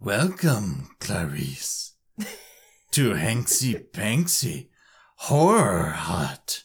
[0.00, 1.94] Welcome, Clarice,
[2.92, 4.68] to Hanksy Panksy
[5.16, 6.64] Horror Hut.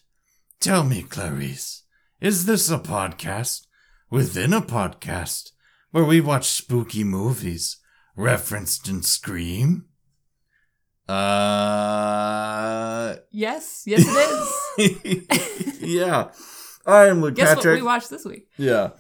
[0.59, 1.83] Tell me, Clarice,
[2.21, 3.65] is this a podcast
[4.14, 5.52] within a podcast
[5.89, 7.77] where we watch spooky movies
[8.16, 9.85] referenced in Scream?
[11.09, 11.16] Uh,
[13.31, 14.04] Yes, yes,
[14.77, 15.81] it is.
[15.81, 16.30] yeah.
[16.85, 18.49] I am Luke Guess what we watched this week?
[18.55, 18.91] yeah.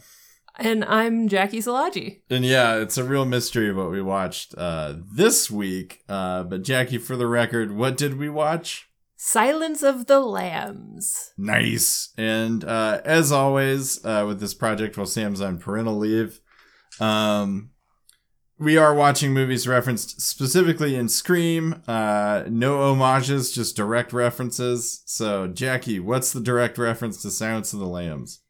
[0.57, 2.21] And I'm Jackie Salaji.
[2.31, 5.99] And yeah, it's a real mystery what we watched uh, this week.
[6.09, 8.89] Uh, but Jackie, for the record, what did we watch?
[9.25, 11.31] Silence of the Lambs.
[11.37, 12.09] Nice.
[12.17, 16.41] And uh, as always, uh, with this project, while Sam's on parental leave,
[16.99, 17.71] um,
[18.59, 21.81] we are watching movies referenced specifically in Scream.
[21.87, 25.03] Uh, no homages, just direct references.
[25.05, 28.42] So, Jackie, what's the direct reference to Silence of the Lambs?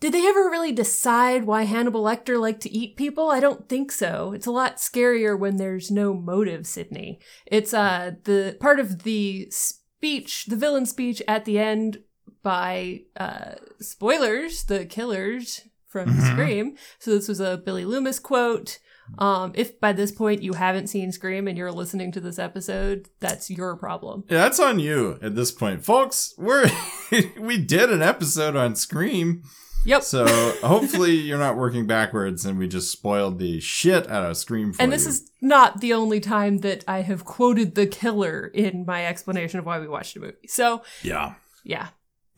[0.00, 3.30] Did they ever really decide why Hannibal Lecter liked to eat people?
[3.30, 4.32] I don't think so.
[4.32, 7.20] It's a lot scarier when there's no motive, Sydney.
[7.46, 11.98] It's uh the part of the speech, the villain speech at the end
[12.42, 16.32] by uh spoilers, the killers from Mhm.
[16.32, 16.76] Scream.
[16.98, 18.78] So this was a Billy Loomis quote.
[19.18, 23.08] Um, if by this point you haven't seen Scream and you're listening to this episode,
[23.18, 24.22] that's your problem.
[24.30, 26.32] Yeah, that's on you at this point, folks.
[26.38, 26.70] We're
[27.38, 29.42] we did an episode on Scream.
[29.84, 30.02] Yep.
[30.02, 30.26] So
[30.62, 34.82] hopefully you're not working backwards and we just spoiled the shit out of Scream for
[34.82, 35.10] And this you.
[35.10, 39.66] is not the only time that I have quoted the killer in my explanation of
[39.66, 40.48] why we watched a movie.
[40.48, 41.34] So, yeah.
[41.64, 41.88] yeah.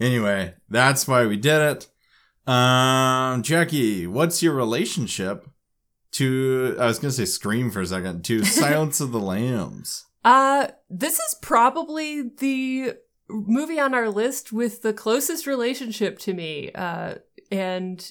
[0.00, 1.88] Anyway, that's why we did it.
[2.50, 5.46] Um, Jackie, what's your relationship
[6.12, 6.76] to?
[6.80, 8.24] I was gonna say Scream for a second.
[8.24, 10.06] To Silence of the Lambs.
[10.24, 12.94] Uh, this is probably the
[13.28, 16.72] movie on our list with the closest relationship to me.
[16.74, 17.14] Uh,
[17.52, 18.10] and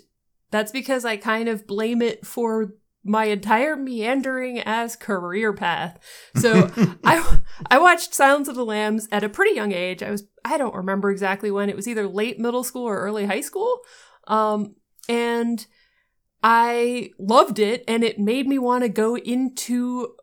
[0.52, 6.00] that's because I kind of blame it for my entire meandering as career path.
[6.36, 6.70] So
[7.04, 7.38] I
[7.70, 10.04] I watched Silence of the Lambs at a pretty young age.
[10.04, 11.70] I was I don't remember exactly when.
[11.70, 13.80] It was either late middle school or early high school.
[14.28, 14.76] Um
[15.10, 15.66] and
[16.44, 20.16] I loved it and it made me want to go into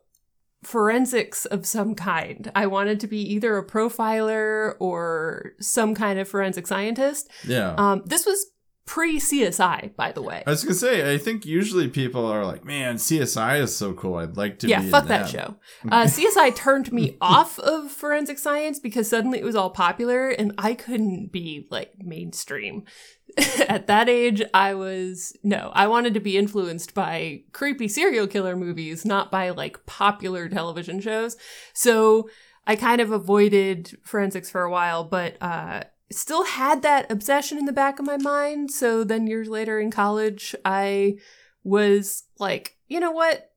[0.63, 2.51] forensics of some kind.
[2.55, 7.29] I wanted to be either a profiler or some kind of forensic scientist.
[7.45, 7.75] Yeah.
[7.77, 8.45] Um this was
[8.89, 10.41] pre CSI, by the way.
[10.47, 14.15] I was gonna say, I think usually people are like, "Man, CSI is so cool.
[14.15, 15.57] I'd like to." yeah, be in fuck that show.
[15.87, 20.55] Uh, CSI turned me off of forensic science because suddenly it was all popular and
[20.57, 22.83] I couldn't be like mainstream.
[23.67, 28.55] At that age, I was no, I wanted to be influenced by creepy serial killer
[28.55, 31.37] movies, not by like popular television shows.
[31.73, 32.27] So
[32.65, 37.65] I kind of avoided forensics for a while, but uh, still had that obsession in
[37.65, 38.71] the back of my mind.
[38.71, 41.17] So then years later in college, I
[41.63, 43.51] was like, you know what?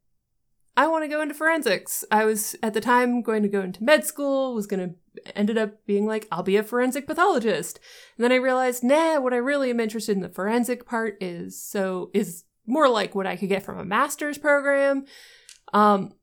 [0.77, 2.05] I want to go into forensics.
[2.11, 4.95] I was at the time going to go into med school, was going to
[5.37, 7.79] ended up being like, I'll be a forensic pathologist.
[8.17, 11.61] And then I realized, nah, what I really am interested in the forensic part is
[11.61, 15.05] so is more like what I could get from a master's program.
[15.73, 16.15] Um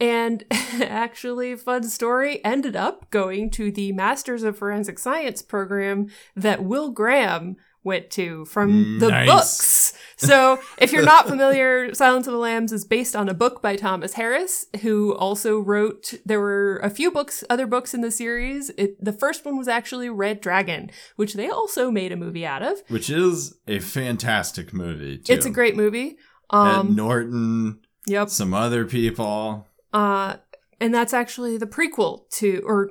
[0.00, 0.44] and
[0.80, 6.90] actually, fun story, ended up going to the Masters of Forensic Science program that Will
[6.90, 9.26] Graham went to from the Nice.
[9.26, 9.92] books.
[10.18, 13.74] So, if you're not familiar, Silence of the Lambs is based on a book by
[13.76, 16.12] Thomas Harris, who also wrote.
[16.26, 18.68] There were a few books, other books in the series.
[18.76, 22.62] It, the first one was actually Red Dragon, which they also made a movie out
[22.62, 22.82] of.
[22.88, 25.16] which is a fantastic movie.
[25.16, 25.32] Too.
[25.32, 26.18] It's a great movie.
[26.52, 28.28] Ed Um, Norton, yep.
[28.28, 29.66] some other people.
[29.92, 30.36] Uh,
[30.80, 32.90] and that's actually the prequel to, or,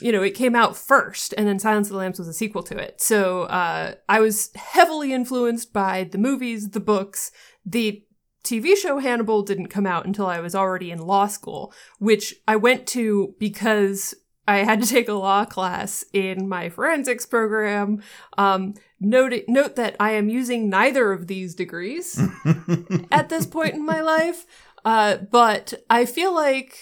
[0.00, 2.62] you know, it came out first, and then Silence of the Lambs was a sequel
[2.64, 3.00] to it.
[3.00, 7.30] So uh, I was heavily influenced by the movies, the books.
[7.64, 8.02] The
[8.46, 12.56] TV show Hannibal didn't come out until I was already in law school, which I
[12.56, 14.14] went to because
[14.48, 18.02] I had to take a law class in my forensics program.
[18.38, 22.20] Um, note, note that I am using neither of these degrees
[23.10, 24.46] at this point in my life.
[24.86, 26.78] Uh, but I feel like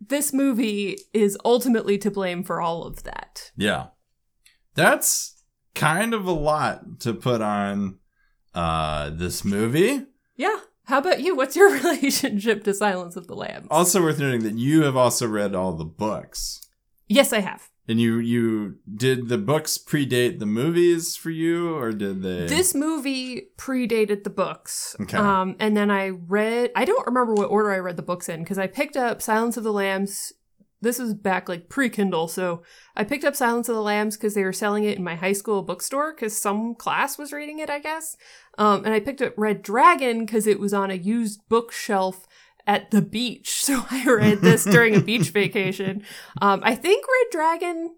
[0.00, 3.50] this movie is ultimately to blame for all of that.
[3.56, 3.88] Yeah.
[4.74, 5.42] That's
[5.74, 7.98] kind of a lot to put on
[8.54, 10.06] uh this movie.
[10.36, 10.56] Yeah.
[10.84, 11.34] How about you?
[11.36, 13.66] What's your relationship to Silence of the Lambs?
[13.70, 16.66] Also worth noting that you have also read all the books.
[17.08, 17.68] yes, I have.
[17.88, 22.46] And you you did the books predate the movies for you, or did they?
[22.46, 24.94] This movie predated the books.
[25.00, 25.16] Okay.
[25.16, 28.40] Um, and then I read, I don't remember what order I read the books in
[28.40, 30.34] because I picked up Silence of the Lambs.
[30.82, 32.28] This was back like pre Kindle.
[32.28, 32.62] So
[32.94, 35.32] I picked up Silence of the Lambs because they were selling it in my high
[35.32, 38.18] school bookstore because some class was reading it, I guess.
[38.58, 42.27] Um, and I picked up Red Dragon because it was on a used bookshelf
[42.68, 43.48] at the beach.
[43.68, 46.04] So I read this during a beach vacation.
[46.40, 47.96] Um, I think Red Dragon,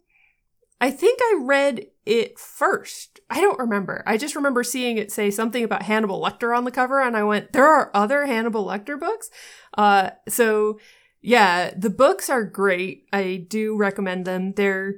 [0.81, 3.21] I think I read it first.
[3.29, 4.03] I don't remember.
[4.07, 7.23] I just remember seeing it say something about Hannibal Lecter on the cover, and I
[7.23, 9.31] went, there are other Hannibal Lecter books?
[9.77, 10.79] Uh, so
[11.21, 13.05] yeah, the books are great.
[13.13, 14.55] I do recommend them.
[14.55, 14.95] They're,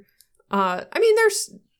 [0.49, 1.29] uh, I mean, they're,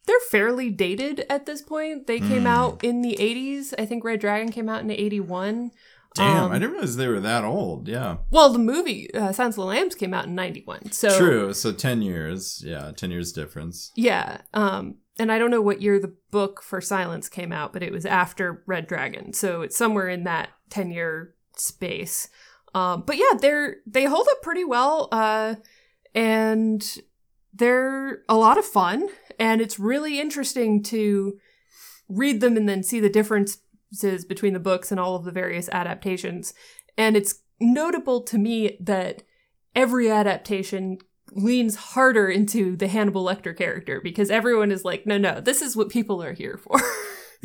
[0.05, 2.05] they're fairly dated at this point.
[2.07, 2.47] They came Hmm.
[2.47, 3.73] out in the 80s.
[3.79, 5.71] I think Red Dragon came out in 81.
[6.15, 7.87] Damn, Um, I didn't realize they were that old.
[7.87, 10.91] Yeah, Well, the movie uh, Silence of the Lambs came out in 91.
[10.91, 11.53] So true.
[11.53, 12.61] So ten years.
[12.65, 13.91] Yeah, ten years difference.
[13.95, 14.41] Yeah.
[14.53, 17.91] Um, and I don't know what year the book for Silence came out, but it
[17.91, 19.33] was after Red Dragon.
[19.33, 22.29] So it's somewhere in that 10 year space.
[22.73, 25.09] Um, but yeah, they're they hold up pretty well.
[25.11, 25.55] Uh,
[26.15, 26.97] and
[27.53, 29.09] they're a lot of fun.
[29.39, 31.37] And it's really interesting to
[32.09, 33.09] read them and then see the
[33.93, 36.53] differences between the books and all of the various adaptations.
[36.97, 39.23] And it's notable to me that
[39.75, 40.97] every adaptation
[41.31, 45.75] leans harder into the Hannibal Lecter character because everyone is like, no, no, this is
[45.75, 46.79] what people are here for.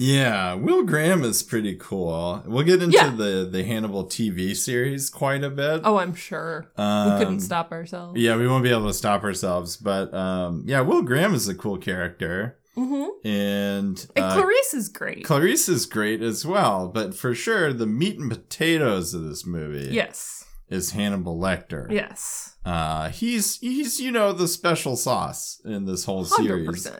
[0.01, 2.41] Yeah, Will Graham is pretty cool.
[2.47, 3.11] We'll get into Yeah.
[3.11, 5.81] the the Hannibal TV series quite a bit.
[5.83, 6.71] oh, I'm sure.
[6.77, 8.17] um, we couldn't stop ourselves.
[8.17, 11.55] Yeah, we won't be able to stop ourselves, but um, yeah, Will Graham is a
[11.57, 13.27] cool character, Mm-hmm.
[13.27, 15.25] and, And uh, Clarice is great.
[15.25, 16.89] Clarice is great as well.
[16.89, 20.45] But for sure, the meat and potatoes of this movie yes.
[20.69, 21.91] is Hannibal Lecter.
[21.91, 22.57] Yes.
[22.65, 26.37] Uh, he's he's you know the special sauce in this whole 100%.
[26.37, 26.91] series.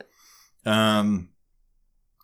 [0.67, 1.29] Um,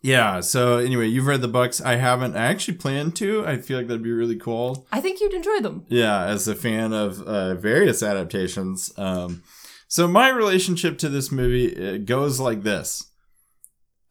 [0.03, 0.41] yeah.
[0.41, 1.81] So anyway, you've read the books.
[1.81, 2.37] I haven't.
[2.37, 3.47] I actually plan to.
[3.47, 4.87] I feel like that'd be really cool.
[4.91, 5.87] I think you'd enjoy them.
[5.89, 8.93] Yeah, as a fan of uh, various adaptations.
[8.99, 9.43] Um,
[9.89, 13.11] so my relationship to this movie it goes like this.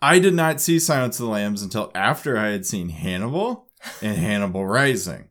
[0.04, 3.70] I did not see Silence of the Lambs until after I had seen Hannibal
[4.02, 5.30] and Hannibal Rising.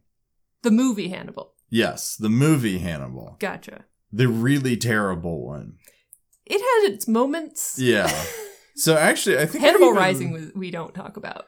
[0.63, 1.53] The movie Hannibal.
[1.69, 3.85] Yes, the movie Hannibal, Gotcha.
[4.13, 5.75] the really terrible one.
[6.47, 7.79] It had its moments.
[7.79, 8.11] Yeah.
[8.75, 11.45] So actually, I think I Hannibal even- Rising was, we don't talk about.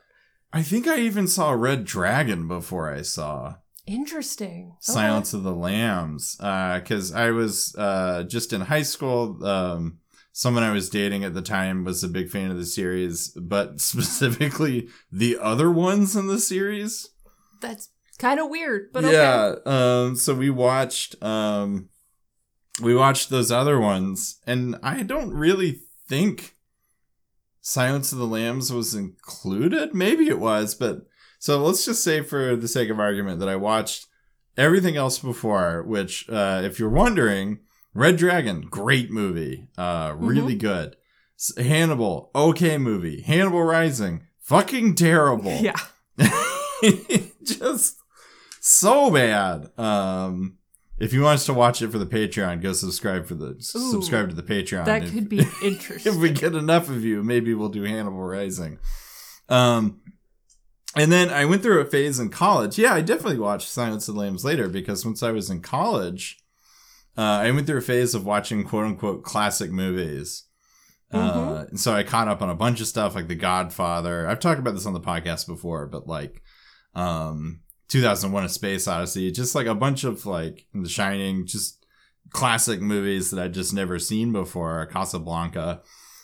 [0.52, 3.54] I think I even saw Red Dragon before I saw
[3.86, 4.66] Interesting.
[4.72, 4.76] Okay.
[4.80, 9.42] Silence of the Lambs because I was uh, just in high school.
[9.42, 10.00] Um,
[10.36, 13.80] someone I was dating at the time was a big fan of the series, but
[13.80, 17.08] specifically the other ones in the series.
[17.62, 17.88] That's
[18.18, 19.14] kind of weird, but okay.
[19.14, 19.54] yeah.
[19.64, 21.22] Um, so we watched.
[21.22, 21.88] Um,
[22.82, 26.54] we watched those other ones, and I don't really think
[27.60, 29.94] Silence of the Lambs was included.
[29.94, 31.06] Maybe it was, but
[31.38, 34.08] so let's just say for the sake of argument that I watched
[34.56, 37.60] everything else before, which, uh, if you're wondering,
[37.94, 40.96] Red Dragon, great movie, uh, really good.
[41.38, 43.22] S- Hannibal, okay movie.
[43.22, 45.52] Hannibal Rising, fucking terrible.
[45.60, 45.76] Yeah.
[47.44, 47.96] just
[48.60, 49.70] so bad.
[49.78, 50.58] Um,
[50.98, 53.60] if you want us to watch it for the Patreon, go subscribe for the Ooh,
[53.60, 54.84] subscribe to the Patreon.
[54.86, 56.12] That If- could be interesting.
[56.12, 58.78] if we get enough of you, maybe we'll do Hannibal Rising.
[59.48, 60.00] Um,
[60.96, 62.78] and then I went through a phase in college.
[62.78, 66.38] Yeah, I definitely watched Silence of the Lambs later because once I was in college,
[67.16, 70.44] uh, I went through a phase of watching quote unquote classic movies.
[71.12, 74.26] Uh, and so I caught up on a bunch of stuff like The Godfather.
[74.26, 76.42] I've talked about this on the podcast before, but like,
[76.94, 81.86] um, 2001: A Space Odyssey, just like a bunch of like The Shining, just
[82.30, 84.86] classic movies that I'd just never seen before.
[84.86, 85.82] Casablanca,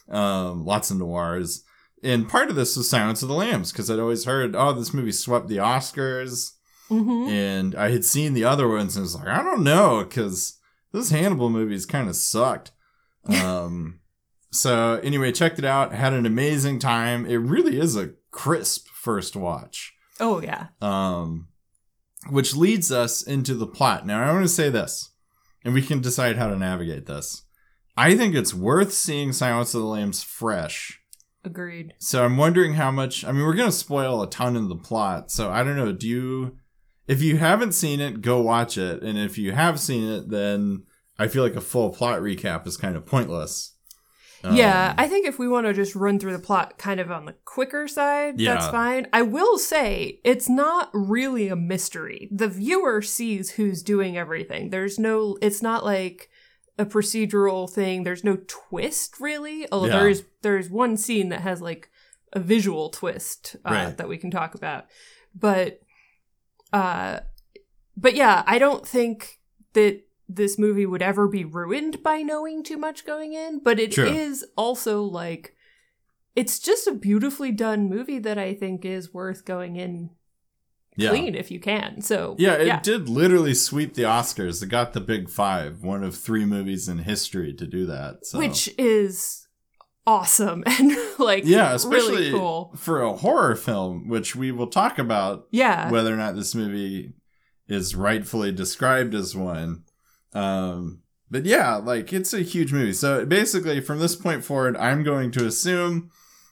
[0.08, 1.62] um, lots of noirs.
[2.02, 4.94] And part of this was Silence of the Lambs because I'd always heard, oh, this
[4.94, 6.54] movie swept the Oscars.
[6.88, 10.58] hmm And I had seen the other ones and was like, I don't know, because
[10.92, 12.72] those Hannibal movies kind of sucked.
[13.26, 14.00] Um,
[14.50, 15.92] so anyway, checked it out.
[15.92, 17.26] Had an amazing time.
[17.26, 19.94] It really is a crisp first watch.
[20.18, 20.68] Oh yeah.
[20.80, 21.48] Um,
[22.28, 24.06] which leads us into the plot.
[24.06, 25.10] Now, I want to say this,
[25.64, 27.42] and we can decide how to navigate this.
[27.96, 31.00] I think it's worth seeing Silence of the Lambs fresh.
[31.44, 31.94] Agreed.
[31.98, 33.24] So I'm wondering how much.
[33.24, 35.30] I mean, we're going to spoil a ton of the plot.
[35.30, 35.92] So I don't know.
[35.92, 36.56] Do you,
[37.10, 39.02] if you haven't seen it, go watch it.
[39.02, 40.84] And if you have seen it, then
[41.18, 43.74] I feel like a full plot recap is kind of pointless.
[44.44, 47.10] yeah, Um, I think if we want to just run through the plot kind of
[47.10, 49.06] on the quicker side, that's fine.
[49.12, 52.28] I will say it's not really a mystery.
[52.32, 54.70] The viewer sees who's doing everything.
[54.70, 56.30] There's no, it's not like
[56.78, 58.04] a procedural thing.
[58.04, 59.66] There's no twist really.
[59.70, 59.98] Although Yeah.
[60.00, 61.90] there's there's one scene that has like
[62.32, 63.96] a visual twist uh, Right.
[63.98, 64.86] that we can talk about.
[65.34, 65.80] But
[66.72, 67.20] uh
[67.96, 69.40] but yeah, I don't think
[69.74, 73.98] that this movie would ever be ruined by knowing too much going in, but it
[73.98, 75.54] is also like
[76.36, 80.10] it's just a beautifully done movie that I think is worth going in
[80.96, 81.10] Yeah.
[81.10, 82.00] clean if you can.
[82.00, 84.62] So Yeah, it did literally sweep the Oscars.
[84.62, 88.26] It got the Big Five, one of three movies in history to do that.
[88.26, 88.38] So.
[88.38, 89.39] which is
[90.06, 92.72] awesome and like yeah, especially really cool.
[92.76, 97.12] for a horror film, which we will talk about Yeah, whether or not this movie
[97.68, 99.84] is rightfully described as one.
[100.32, 102.92] Um, but yeah, like it's a huge movie.
[102.92, 106.10] So basically, from this point forward, I'm going to assume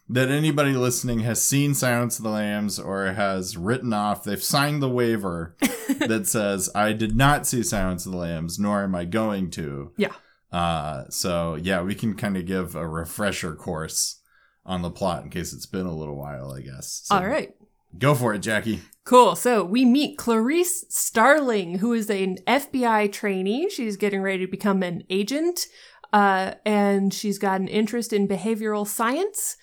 [0.09, 4.83] that anybody listening has seen Silence of the Lambs or has written off, they've signed
[4.83, 5.55] the waiver
[6.07, 9.93] that says, I did not see Silence of the Lambs, nor am I going to.
[9.97, 10.15] Yeah.
[10.51, 14.21] Uh, so yeah, we can kind of give a refresher course
[14.65, 17.03] on the plot in case it's been a little while, I guess.
[17.05, 17.55] So all right.
[17.97, 18.83] Go for it, Jackie.
[19.05, 19.35] Cool.
[19.35, 23.71] So we meet Clarice Starling, who is an FBI trainee.
[23.71, 25.67] She's getting ready to become an agent,
[26.13, 29.57] uh, and she's got an interest in behavioral science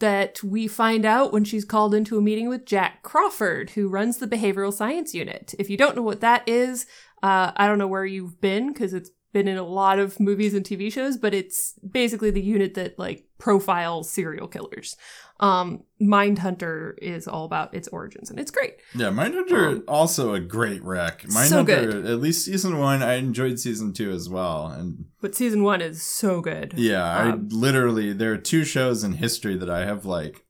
[0.00, 4.18] that we find out when she's called into a meeting with Jack Crawford, who runs
[4.18, 5.54] the behavioral science unit.
[5.58, 6.84] If you don't know what that is,
[7.22, 10.54] uh, I don't know where you've been because it's been in a lot of movies
[10.54, 14.96] and TV shows, but it's basically the unit that like profiles serial killers.
[15.40, 18.76] Um, Mindhunter is all about its origins, and it's great.
[18.94, 21.22] Yeah, Mindhunter Um, also a great rec.
[21.24, 22.06] Mindhunter, so good.
[22.06, 24.68] at least season one, I enjoyed season two as well.
[24.68, 26.74] And But season one is so good.
[26.76, 30.44] yeah, I Um, literally there are two shows in history that I have like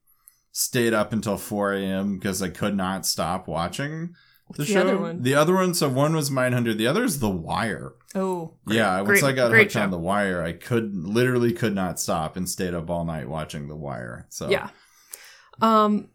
[0.52, 2.16] stayed up until four a.m.
[2.18, 4.14] because I could not stop watching
[4.46, 4.80] What's the show.
[4.82, 5.22] other one?
[5.22, 7.94] The other one, so one was Mindhunter, the other is The Wire.
[8.14, 8.76] Oh, great.
[8.76, 9.90] yeah, once Great- I got hooked on.
[9.90, 13.76] The Wire, I could literally could not stop and stayed up all night watching The
[13.76, 14.26] Wire.
[14.30, 14.68] So Yeah.
[15.60, 16.08] Um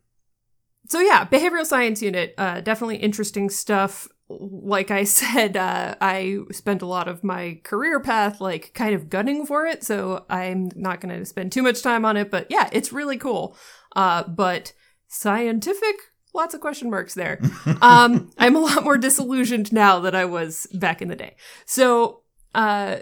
[0.87, 4.07] so yeah, behavioral science unit, uh definitely interesting stuff.
[4.29, 9.09] Like I said, uh I spent a lot of my career path like kind of
[9.09, 12.47] gunning for it, so I'm not going to spend too much time on it, but
[12.49, 13.57] yeah, it's really cool.
[13.95, 14.73] Uh but
[15.07, 15.95] scientific
[16.33, 17.39] lots of question marks there.
[17.81, 21.35] um I'm a lot more disillusioned now than I was back in the day.
[21.65, 22.21] So,
[22.53, 22.97] uh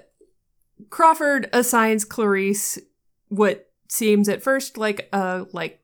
[0.89, 2.79] Crawford assigns Clarice
[3.29, 5.81] what seems at first like a like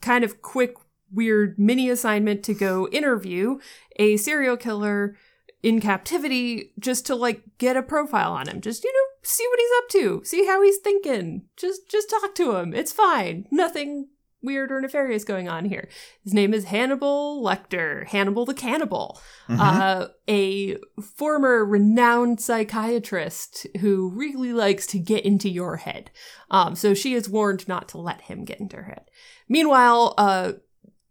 [0.00, 0.74] kind of quick
[1.12, 3.58] weird mini assignment to go interview
[3.96, 5.16] a serial killer
[5.62, 8.60] in captivity just to like get a profile on him.
[8.60, 10.24] Just you know see what he's up to.
[10.24, 11.42] See how he's thinking.
[11.56, 12.74] Just just talk to him.
[12.74, 13.46] It's fine.
[13.50, 14.08] Nothing
[14.46, 15.88] weird or nefarious going on here
[16.24, 19.58] his name is hannibal lecter hannibal the cannibal Mhm.
[19.60, 20.76] uh, a
[21.16, 26.10] former renowned psychiatrist who really likes to get into your head.
[26.50, 29.04] Um, so she is warned not to let him get into her head.
[29.48, 30.52] Meanwhile, uh,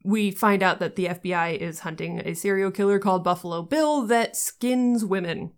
[0.03, 4.35] we find out that the FBI is hunting a serial killer called Buffalo Bill that
[4.35, 5.51] skins women.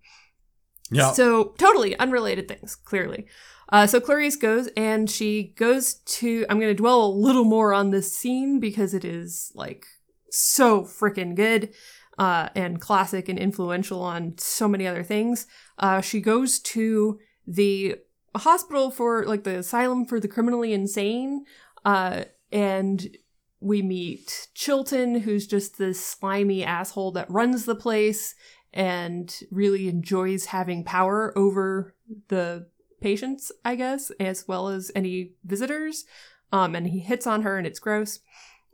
[0.91, 1.11] yeah.
[1.11, 3.25] So totally unrelated things, clearly.
[3.69, 6.45] Uh, so Clarice goes and she goes to.
[6.49, 9.85] I'm going to dwell a little more on this scene because it is like
[10.31, 11.73] so freaking good
[12.17, 15.47] uh, and classic and influential on so many other things.
[15.77, 17.95] Uh, she goes to the
[18.35, 21.45] hospital for like the asylum for the criminally insane,
[21.85, 23.17] uh, and
[23.59, 28.35] we meet Chilton, who's just this slimy asshole that runs the place
[28.73, 31.95] and really enjoys having power over
[32.27, 32.67] the
[33.01, 36.05] patients, I guess, as well as any visitors.
[36.51, 38.19] Um, and he hits on her, and it's gross.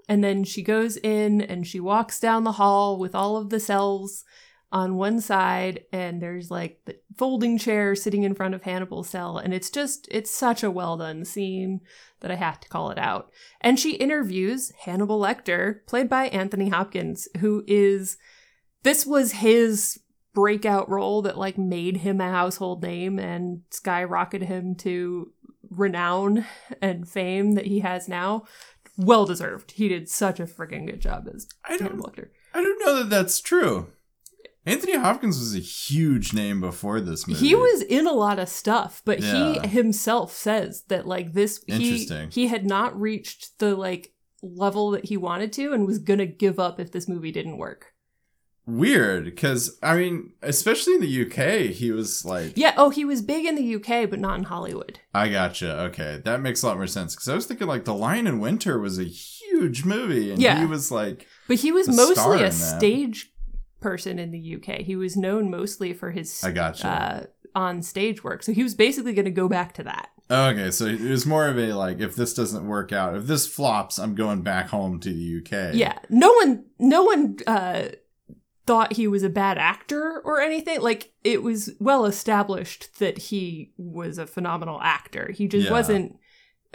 [0.07, 3.59] And then she goes in and she walks down the hall with all of the
[3.59, 4.25] cells
[4.71, 9.37] on one side, and there's like the folding chair sitting in front of Hannibal's cell.
[9.37, 11.81] And it's just, it's such a well done scene
[12.21, 13.31] that I have to call it out.
[13.61, 18.17] And she interviews Hannibal Lecter, played by Anthony Hopkins, who is,
[18.81, 19.99] this was his
[20.33, 25.31] breakout role that like made him a household name and skyrocketed him to
[25.69, 26.45] renown
[26.81, 28.43] and fame that he has now.
[28.97, 29.71] Well deserved.
[29.71, 32.27] He did such a freaking good job as I don't Hannibal Lecter.
[32.53, 33.87] I don't know that that's true.
[34.65, 37.39] Anthony Hopkins was a huge name before this movie.
[37.47, 39.61] He was in a lot of stuff, but Yeah.
[39.61, 42.29] he himself says that like this he Interesting.
[42.31, 46.59] he had not reached the like level that he wanted to and was gonna give
[46.59, 47.92] up if this movie didn't work.
[48.65, 53.21] Weird because I mean, especially in the UK, he was like, Yeah, oh he was
[53.21, 54.99] big in the UK but not in Hollywood.
[55.13, 55.79] I gotcha.
[55.85, 58.39] Okay, that makes a lot more sense because I was thinking like The Lion in
[58.39, 60.59] Winter was a huge movie, and Yeah.
[60.59, 63.31] he was like, But he was mostly a stage
[63.81, 64.79] person in the UK.
[64.81, 66.87] He was known mostly for his I gotcha.
[66.87, 68.41] uh, on stage work.
[68.43, 70.09] So he was basically going to go back to that.
[70.31, 73.45] Okay, so it was more of a like, if this doesn't work out, if this
[73.45, 75.75] flops, I'm going back home to the UK.
[75.75, 75.99] Yeah.
[76.09, 77.89] No one no one uh
[78.65, 80.81] thought he was a bad actor or anything.
[80.81, 85.31] Like it was well established that he was a phenomenal actor.
[85.31, 85.71] He just Yeah.
[85.71, 86.15] wasn't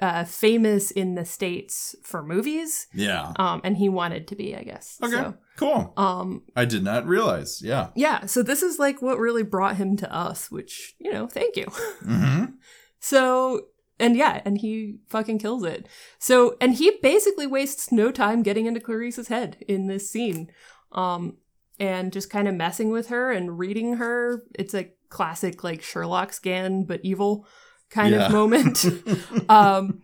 [0.01, 2.87] uh famous in the states for movies.
[2.95, 3.33] Yeah.
[3.37, 4.99] Um and he wanted to be, I guess.
[5.03, 5.13] Okay.
[5.13, 5.93] So, Cool.
[5.97, 7.61] um I did not realize.
[7.63, 7.89] Yeah.
[7.97, 11.57] yeah, so this is like what really brought him to us, which, you know, thank
[11.57, 11.67] you.
[11.67, 12.45] Mm-hmm.
[13.01, 13.67] So,
[14.01, 15.87] and yeah, and he fucking kills it.
[16.19, 20.51] So, and he basically wastes no time getting into Clarice's head in this scene.
[20.91, 21.37] Um,
[21.79, 24.43] and just kind of messing with her and reading her.
[24.59, 27.47] It's a classic, like, Sherlock scan, but evil
[27.91, 28.27] kind Yeah.
[28.27, 28.85] of moment.
[29.49, 30.01] um,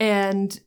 [0.00, 0.58] and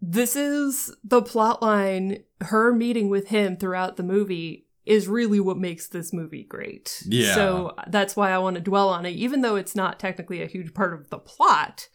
[0.00, 2.24] this is the plot line.
[2.40, 7.02] Her meeting with him throughout the movie is really what makes this movie great.
[7.06, 7.34] Yeah.
[7.34, 10.46] So that's why I want to dwell on it, even though it's not technically a
[10.46, 11.88] huge part of the plot,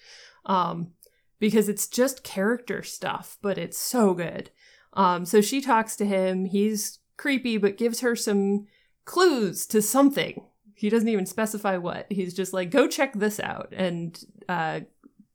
[0.45, 0.91] um,
[1.39, 4.51] because it's just character stuff, but it's so good.
[4.93, 6.45] Um, so she talks to him.
[6.45, 8.67] He's creepy, but gives her some
[9.05, 10.45] clues to something.
[10.74, 12.05] He doesn't even specify what.
[12.10, 13.72] He's just like, go check this out.
[13.75, 14.19] And
[14.50, 14.81] uh,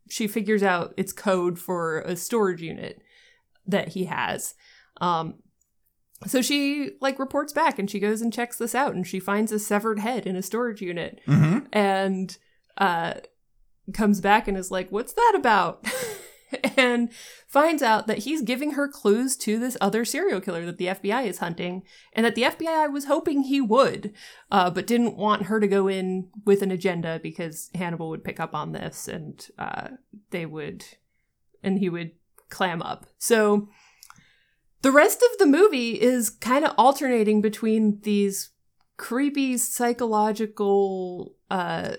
[0.08, 3.00] she figures out it's code for a storage unit
[3.66, 4.54] that he has.
[5.00, 5.34] Um,
[6.26, 9.52] so she like reports back and she goes and checks this out and she finds
[9.52, 11.60] a severed head in a storage unit Mm-hmm.
[11.72, 12.36] and
[12.76, 13.14] uh
[13.94, 15.82] comes back and is like what's that about
[16.76, 17.10] and
[17.46, 21.26] finds out that he's giving her clues to this other serial killer that the FBI
[21.26, 24.12] is hunting and that the FBI was hoping he would
[24.50, 28.40] uh but didn't want her to go in with an agenda because Hannibal would pick
[28.40, 29.88] up on this and uh
[30.30, 30.84] they would
[31.62, 32.12] and he would
[32.48, 33.06] clam up.
[33.18, 33.68] So
[34.82, 38.50] the rest of the movie is kind of alternating between these
[38.96, 41.96] creepy psychological uh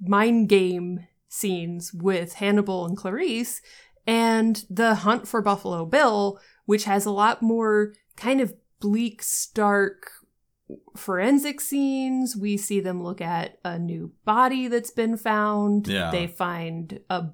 [0.00, 3.60] mind game scenes with Hannibal and Clarice
[4.06, 10.10] and the hunt for Buffalo Bill which has a lot more kind of bleak stark
[10.96, 16.10] forensic scenes we see them look at a new body that's been found Yeah.
[16.10, 17.26] they find a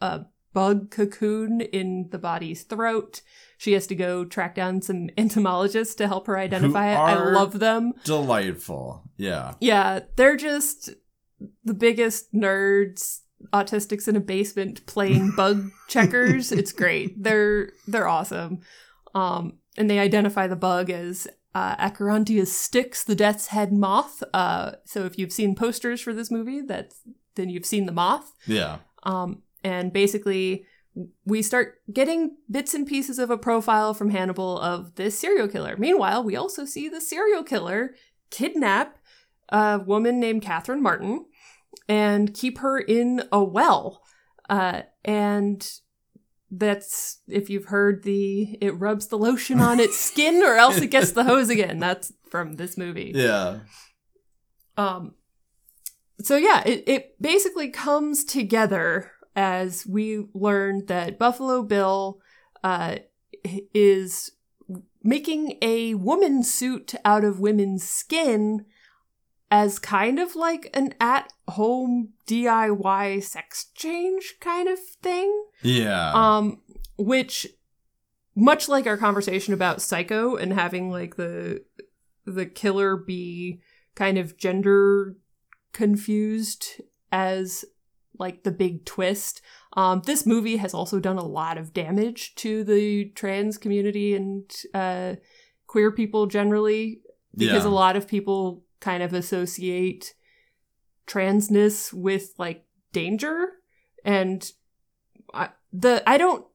[0.00, 3.20] a bug cocoon in the body's throat
[3.56, 6.96] she has to go track down some entomologists to help her identify it.
[6.96, 7.92] I love them.
[8.04, 9.02] Delightful.
[9.18, 9.52] Yeah.
[9.60, 10.88] Yeah, they're just
[11.62, 13.20] the biggest nerds,
[13.52, 16.52] autistics in a basement playing bug checkers.
[16.52, 17.22] It's great.
[17.22, 18.60] They're they're awesome.
[19.14, 24.22] Um, and they identify the bug as uh, Acherontia styx, the death's head moth.
[24.32, 27.00] Uh, so if you've seen posters for this movie, that's
[27.34, 28.32] then you've seen the moth.
[28.46, 28.78] Yeah.
[29.02, 30.66] Um, and basically,
[31.24, 35.76] we start getting bits and pieces of a profile from Hannibal of this serial killer.
[35.76, 37.94] Meanwhile, we also see the serial killer
[38.30, 38.96] kidnap
[39.50, 41.26] a woman named Catherine Martin
[41.88, 44.02] and keep her in a well.
[44.48, 45.70] Uh, and
[46.50, 50.90] that's if you've heard the it rubs the lotion on its skin or else it
[50.90, 51.78] gets the hose again.
[51.78, 53.12] That's from this movie.
[53.14, 53.60] Yeah.
[54.76, 55.14] Um,
[56.22, 62.20] so yeah, it, it basically comes together as we learn that Buffalo Bill
[62.62, 62.96] uh,
[63.74, 64.32] is
[65.02, 68.66] making a woman suit out of women's skin
[69.50, 75.44] as kind of like an at home DIY sex change kind of thing.
[75.62, 76.12] Yeah.
[76.14, 76.60] Um,
[76.96, 77.46] which
[78.36, 81.64] much like our conversation about Psycho and having like the
[82.24, 83.60] the killer be
[83.96, 85.16] kind of gender
[85.72, 87.64] confused as
[88.18, 89.40] like the big twist.
[89.72, 94.50] Um, this movie has also done a lot of damage to the trans community and
[94.74, 95.14] uh,
[95.66, 97.00] queer people generally
[97.36, 97.70] because Yeah.
[97.70, 100.14] a lot of people kind of associate
[101.06, 103.52] transness with like danger.
[104.04, 104.50] And
[105.34, 106.46] I, the I don't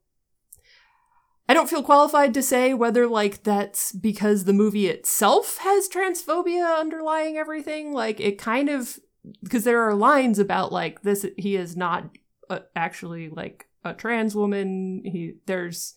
[1.48, 6.80] I don't feel qualified to say whether like that's because the movie itself has transphobia
[6.80, 7.94] underlying everything.
[7.94, 9.00] Like it kind of
[9.44, 12.10] because there are lines about like this he is not
[12.50, 15.04] uh, actually like a trans woman.
[15.06, 15.96] He there's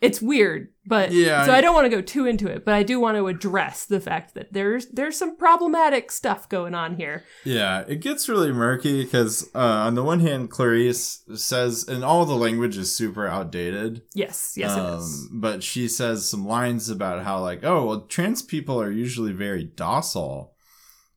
[0.00, 2.82] it's weird but Yeah, so I- don't want to go too into it but i
[2.82, 7.24] do want to address the fact that there's there's some problematic stuff going on here
[7.44, 12.24] Yeah, it gets really murky because uh, on the one hand, Clarice says, and all
[12.24, 14.02] the language is super outdated.
[14.14, 18.00] yes yes it is Um, But she says some lines about how, like, oh, well,
[18.02, 20.54] trans people are usually very docile.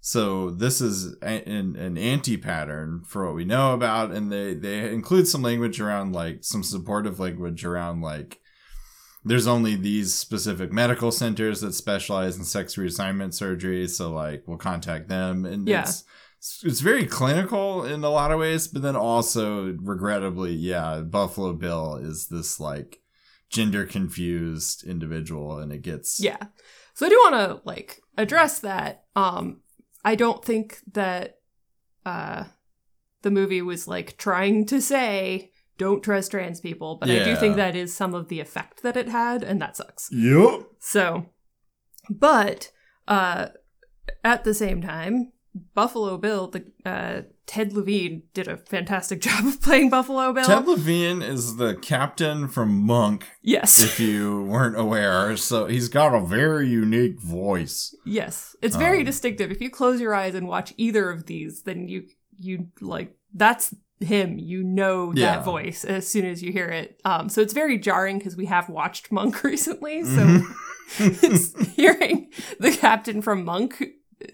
[0.02, 4.12] So this is a- an, an anti pattern for what we know about.
[4.12, 8.40] And they, they include some language around, like, some supportive language around, like,
[9.26, 13.88] there's only these specific medical centers that specialize in sex reassignment surgery.
[13.88, 15.46] So, like, we'll contact them.
[15.46, 15.84] And Yeah.
[15.84, 16.04] it's
[16.40, 21.54] it's, it's very clinical in a lot of ways, but then also regrettably, yeah, Buffalo
[21.54, 23.00] Bill is this like
[23.50, 26.38] gender confused individual, and it gets Yeah.
[26.96, 29.06] So I do want to like address that.
[29.16, 29.62] Um
[30.04, 31.38] I don't think that
[32.06, 32.44] uh
[33.22, 37.56] the movie was like trying to say don't trust trans people, but I do think
[37.56, 40.10] that is some of the effect that it had and that sucks.
[40.12, 40.62] Yep.
[40.80, 41.26] So
[42.10, 42.72] but
[43.08, 43.48] uh
[44.24, 45.32] at the same time,
[45.74, 50.46] Buffalo Bill, the uh Ted Levine did a fantastic job of playing Buffalo Bill.
[50.46, 53.82] Ted Levine is the captain from Monk, yes.
[53.84, 55.36] if you weren't aware.
[55.38, 57.94] So he's got a very unique voice.
[58.06, 59.52] Yes, it's very Um, distinctive.
[59.52, 62.08] If you close your eyes and watch either of these, then you
[62.40, 64.38] you like that's him.
[64.40, 65.44] You know that Yeah.
[65.44, 67.00] voice as soon as you hear it.
[67.06, 70.04] Um, so it's very jarring because we have watched Monk recently.
[70.04, 70.56] So Mhm.
[71.24, 73.84] it's hearing the captain from Monk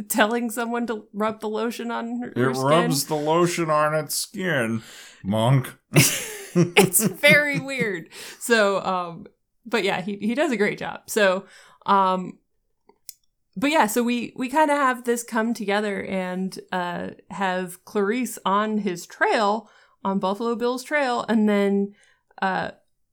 [0.08, 2.66] telling someone to rub the lotion on her, her It skin.
[2.68, 4.82] rubs the lotion on its skin.
[5.24, 5.74] Monk.
[5.94, 8.10] it's very weird.
[8.40, 9.28] So, um,
[9.66, 11.02] but yeah, he he does a great job.
[11.08, 11.46] So,
[11.86, 12.39] um,
[13.60, 18.40] but yeah, so we we kind of have this come together and uh have Clarice
[18.46, 19.70] on his trail
[20.04, 21.94] on Buffalo Bill's trail, and then
[22.42, 22.72] uh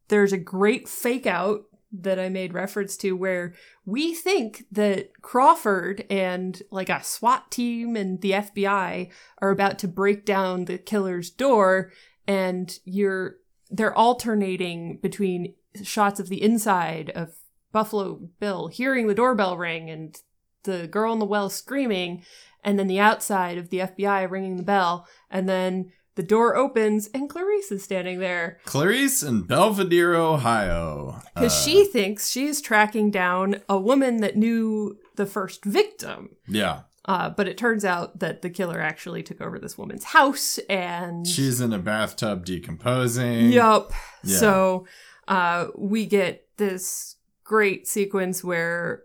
[0.08, 3.54] there's a great fake out that I made reference to where
[3.84, 9.88] we think that Crawford and like a SWAT team and the FBI are about to
[9.88, 11.92] break down the killer's door
[12.26, 13.36] and you're
[13.70, 17.34] they're alternating between shots of the inside of
[17.72, 20.16] Buffalo Bill hearing the doorbell ring and
[20.66, 22.22] the girl in the well screaming
[22.62, 27.08] and then the outside of the FBI ringing the bell and then the door opens
[27.14, 31.20] and Clarice is standing there Clarice in Belvedere, Ohio.
[31.34, 36.30] because Uh, she thinks she's tracking down a woman that knew the first victim.
[36.48, 36.82] Yeah.
[37.04, 41.24] Uh, but it turns out that the killer actually took over this woman's house and
[41.26, 43.50] She's in a bathtub decomposing.
[43.52, 43.92] Yup.
[44.24, 44.38] Yeah.
[44.38, 44.86] So
[45.28, 49.04] uh, we get this great sequence where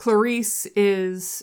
[0.00, 1.42] Clarice is.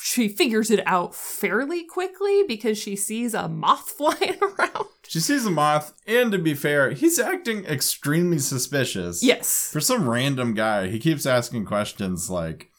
[0.00, 4.86] She figures it out fairly quickly because she sees a moth flying around.
[5.08, 9.24] She sees a moth, and to be fair, he's acting extremely suspicious.
[9.24, 9.68] Yes.
[9.72, 12.70] For some random guy, he keeps asking questions like,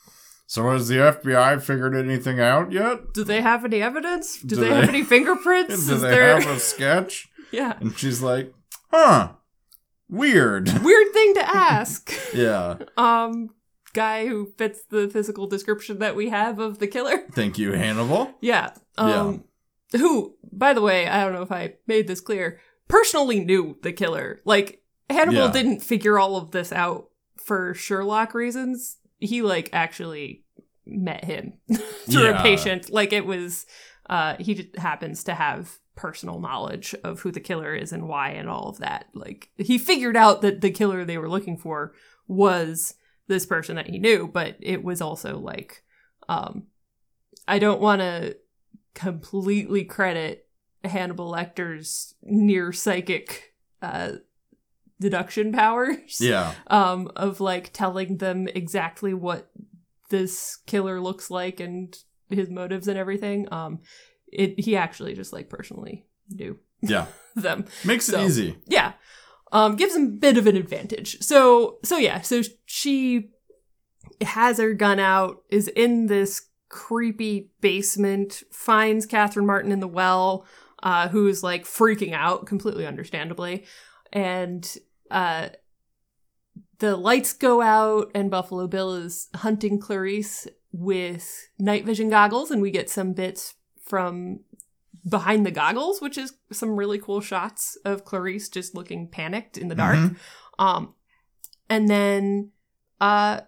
[0.48, 3.14] So has the FBI figured anything out yet?
[3.14, 4.40] Do they have any evidence?
[4.40, 5.88] Do, Do they, they- have any fingerprints?
[5.88, 6.40] Do Is they there...
[6.40, 7.28] have a sketch?
[7.52, 7.74] yeah.
[7.82, 8.54] And she's like,
[8.90, 9.34] Huh,
[10.08, 10.70] weird.
[10.82, 12.14] Weird thing to ask.
[12.34, 12.78] yeah.
[12.96, 13.50] um,
[13.94, 17.20] guy who fits the physical description that we have of the killer.
[17.32, 18.32] Thank you, Hannibal.
[18.42, 18.72] Yeah.
[18.98, 19.44] Um,
[19.94, 23.92] Who, by the way, I don't know if I made this clear, personally knew the
[23.94, 24.40] killer.
[24.46, 25.52] Like, Hannibal Yeah.
[25.52, 28.98] didn't figure all of this out for Sherlock reasons.
[29.20, 30.44] He, like, actually
[30.86, 31.54] met him
[32.10, 32.40] through Yeah.
[32.40, 32.90] a patient.
[32.90, 33.66] Like, it was,
[34.10, 38.30] uh, he just happens to have personal knowledge of who the killer is and why
[38.30, 39.06] and all of that.
[39.14, 41.94] Like, he figured out that the killer they were looking for
[42.28, 42.94] was
[43.32, 45.84] this person that he knew, but it was also like,
[46.30, 46.68] um,
[47.48, 48.38] I don't want to
[48.94, 50.48] completely credit
[50.84, 54.14] Hannibal Lecter's near psychic uh,
[55.00, 56.20] deduction powers.
[56.22, 56.54] Yeah.
[56.68, 59.50] Um, of like telling them exactly what
[60.10, 61.98] this killer looks like and
[62.30, 63.48] his motives and everything.
[63.52, 63.80] Um,
[64.32, 67.08] it he actually just like personally knew Yeah.
[67.36, 67.66] them.
[67.86, 68.58] Makes it So- easy.
[68.68, 68.94] Yeah.
[69.54, 71.22] Um, gives him a bit of an advantage.
[71.22, 73.32] So, so yeah, so she
[74.22, 80.46] has her gun out, is in this creepy basement, finds Catherine Martin in the well,
[80.84, 83.66] uh, who's like freaking out, completely understandably.
[84.14, 84.66] And,
[85.10, 85.50] uh,
[86.80, 92.62] the lights go out, and Buffalo Bill is hunting Clarice with night vision goggles, and
[92.62, 94.40] we get some bits from
[95.08, 99.68] behind the goggles, which is some really cool shots of Clarice just looking panicked in
[99.68, 99.98] the dark.
[99.98, 100.16] Mhm.
[100.60, 100.96] Um,
[101.70, 102.52] and then,
[103.00, 103.42] uh,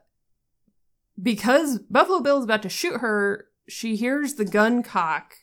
[1.22, 5.36] because Buffalo Bill is about to shoot her, she hears the gun cock,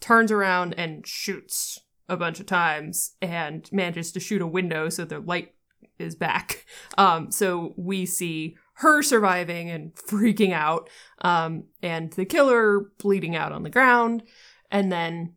[0.00, 5.04] turns around and shoots a bunch of times, and manages to shoot a window so
[5.04, 5.54] the light
[5.98, 6.64] is back.
[6.98, 10.88] Um, so we see her surviving and freaking out,
[11.20, 14.22] um, and the killer bleeding out on the ground,
[14.70, 15.35] and then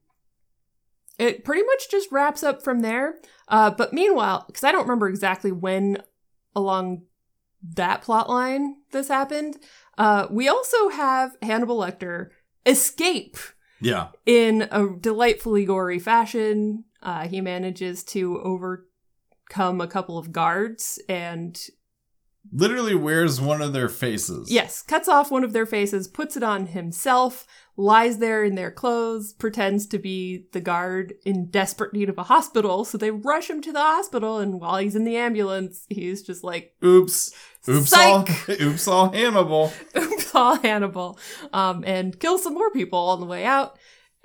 [1.20, 3.16] it pretty much just wraps up from there.
[3.48, 5.98] Uh, but meanwhile, because I don't remember exactly when
[6.56, 7.04] along
[7.76, 9.58] that plot line this happened,
[9.98, 12.30] uh, we also have Hannibal Lecter
[12.66, 13.38] escape
[13.82, 14.10] Yeah.
[14.26, 16.86] in a delightfully gory fashion.
[17.02, 21.60] Uh, he manages to overcome a couple of guards and
[22.52, 24.52] literally wears one of their faces.
[24.52, 27.46] Yes, cuts off one of their faces, puts it on himself,
[27.80, 32.24] lies there in their clothes, pretends to be the guard in desperate need of a
[32.24, 32.84] hospital.
[32.84, 36.44] So they rush him to the hospital, and while he's in the ambulance, he's just
[36.44, 37.34] like, Oops.
[37.70, 38.50] Oops Psych!
[38.50, 39.72] all oops all Hannibal.
[39.98, 41.18] oops, all Hannibal,
[41.54, 43.80] um, and kills some more people on the way out.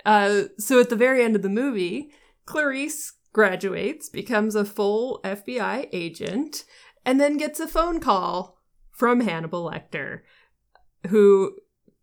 [0.05, 2.11] Uh, so at the very end of the movie,
[2.45, 6.65] Clarice graduates, becomes a full FBI agent,
[7.05, 8.57] and then gets a phone call
[8.91, 10.21] from Hannibal Lecter,
[11.07, 11.55] who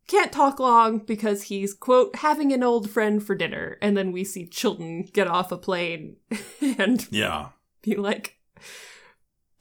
[0.09, 3.79] can't talk long because he's, quote, having an old friend for dinner.
[3.81, 6.17] And then we see Chilton get off a plane
[6.61, 7.49] and Yeah.
[7.83, 8.39] be like,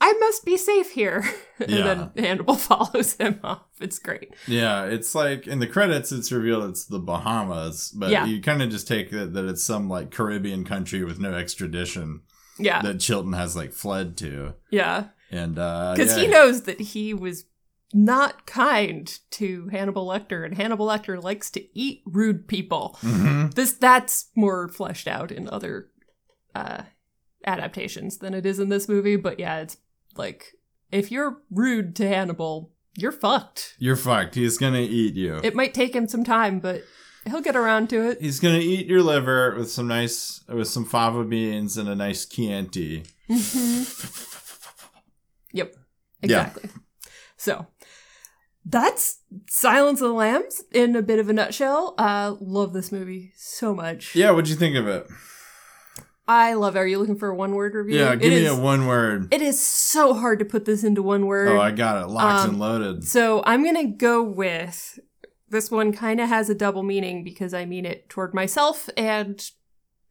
[0.03, 1.23] I must be safe here.
[1.59, 1.83] and Yeah.
[2.15, 3.65] then Hannibal follows him off.
[3.79, 4.33] It's great.
[4.47, 8.25] Yeah, it's like in the credits, it's revealed it's the Bahamas, but Yeah.
[8.25, 12.21] you kind of just take it that it's some like Caribbean country with no extradition
[12.57, 12.81] Yeah.
[12.81, 15.05] that Chilton has like fled to, yeah.
[15.29, 16.23] and uh, Because yeah.
[16.23, 17.45] he knows that he was
[17.93, 22.97] not kind to Hannibal Lecter, and Hannibal Lecter likes to eat rude people.
[23.01, 23.53] Mhm.
[23.53, 25.89] This that's more fleshed out in other
[26.55, 26.83] uh,
[27.45, 29.15] adaptations than it is in this movie.
[29.15, 29.77] But yeah, it's
[30.15, 30.53] like
[30.91, 33.75] if you're rude to Hannibal, you're fucked.
[33.79, 34.35] You're fucked.
[34.35, 35.39] He's gonna eat you.
[35.43, 36.83] It might take him some time, but
[37.25, 38.21] he'll get around to it.
[38.21, 42.25] He's gonna eat your liver with some nice, with some fava beans and a nice
[42.25, 43.03] Chianti.
[45.53, 45.73] Yep.
[46.23, 46.47] Yeah.
[46.47, 46.69] Exactly.
[47.37, 47.67] So
[48.65, 49.19] that's
[49.49, 51.95] Silence of the Lambs in a bit of a nutshell.
[51.97, 54.15] Uh love this movie so much.
[54.15, 55.07] Yeah, what'd you think of it?
[56.27, 56.79] I love it.
[56.79, 57.99] Are you looking for a one word review?
[57.99, 59.33] Yeah, give It me is- a one word.
[59.33, 61.49] It is so hard to put this into one word.
[61.49, 63.03] Oh, I got it locked Um, and loaded.
[63.07, 64.99] So I'm gonna go with
[65.49, 69.43] this one kind of has a double meaning because I mean it toward myself and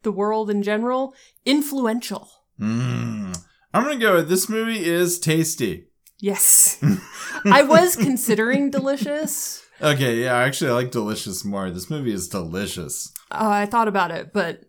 [0.03, 1.15] the world in general.
[1.45, 2.29] Influential.
[2.59, 3.35] Mm.
[3.73, 5.87] I'm gonna go with this movie is tasty.
[6.21, 6.77] Yes.
[7.45, 9.65] I was considering delicious.
[9.81, 11.69] Okay, yeah, actually, I like delicious more.
[11.71, 13.11] This movie is delicious.
[13.31, 14.61] Uh, I thought about it, but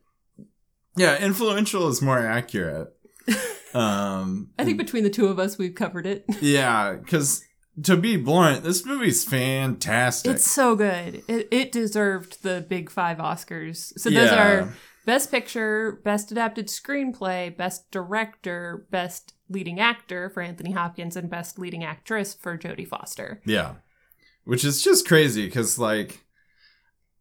[0.97, 2.89] Yeah, influential is more accurate.
[3.75, 6.27] Um, I think between the two of us, we've covered it.
[6.43, 7.43] yeah, because
[7.85, 10.33] to be blunt, this movie's fantastic.
[10.33, 11.23] It's so good.
[11.27, 13.99] It, it deserved the big five Oscars.
[13.99, 14.43] So those Yeah.
[14.47, 14.75] are
[15.07, 21.59] Best Picture, Best Adapted Screenplay, Best Director, Best Leading Actor for Anthony Hopkins, and Best
[21.59, 23.41] Leading Actress for Jodie Foster.
[23.45, 23.75] Yeah.
[24.45, 26.25] Which is just crazy because, like,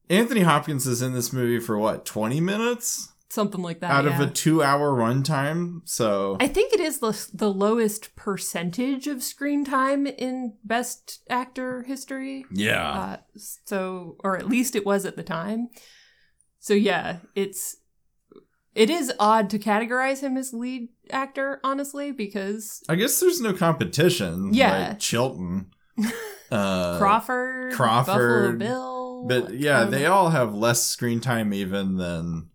[0.10, 3.10] Anthony Hopkins is in this movie for what, 20 minutes?
[3.30, 3.92] Something like that.
[3.92, 5.82] Out of a two hour runtime?
[5.86, 11.84] So, I think it is the, the lowest percentage of screen time in Best Actor
[11.84, 12.44] history.
[12.52, 12.90] yeah.
[12.92, 15.70] Uh, so, or at least it was at the time.
[16.62, 17.78] So yeah, it's
[18.76, 23.54] it is odd to categorize him as lead actor, honestly, because I guess there's no
[23.54, 24.54] competition.
[24.54, 24.90] Yeah.
[24.90, 25.72] Like Chilton.
[26.52, 32.50] Uh, Crawford, Crawford, Buffalo Bill, But yeah, they all have less screen time even than.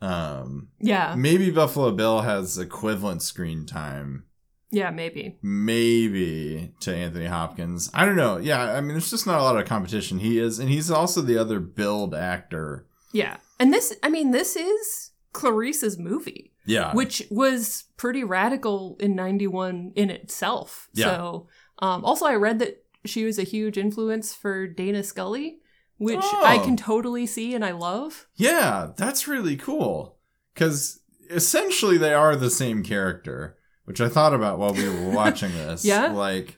[0.00, 4.24] Um, yeah, maybe Buffalo Bill has equivalent screen time.
[4.70, 7.90] yeah, maybe, maybe to Anthony Hopkins.
[7.92, 8.38] I don't know.
[8.38, 10.18] Yeah, I mean, there's just not a lot of competition.
[10.18, 12.86] He is, and he's also the other billed actor.
[13.12, 13.36] yeah.
[13.60, 19.92] And this, I mean, this is Clarice's movie, Yeah, which was pretty radical in '91
[19.94, 20.88] in itself.
[20.94, 21.04] Yeah.
[21.04, 21.48] So,
[21.80, 25.58] um, also, I read that she was a huge influence for Dana Scully,
[25.98, 26.42] which Oh.
[26.44, 28.26] I can totally see and I love.
[28.34, 30.16] yeah, that's really cool
[30.54, 35.52] because essentially they are the same character, which I thought about while we were watching
[35.66, 35.84] this.
[35.84, 36.06] Yeah?
[36.12, 36.56] like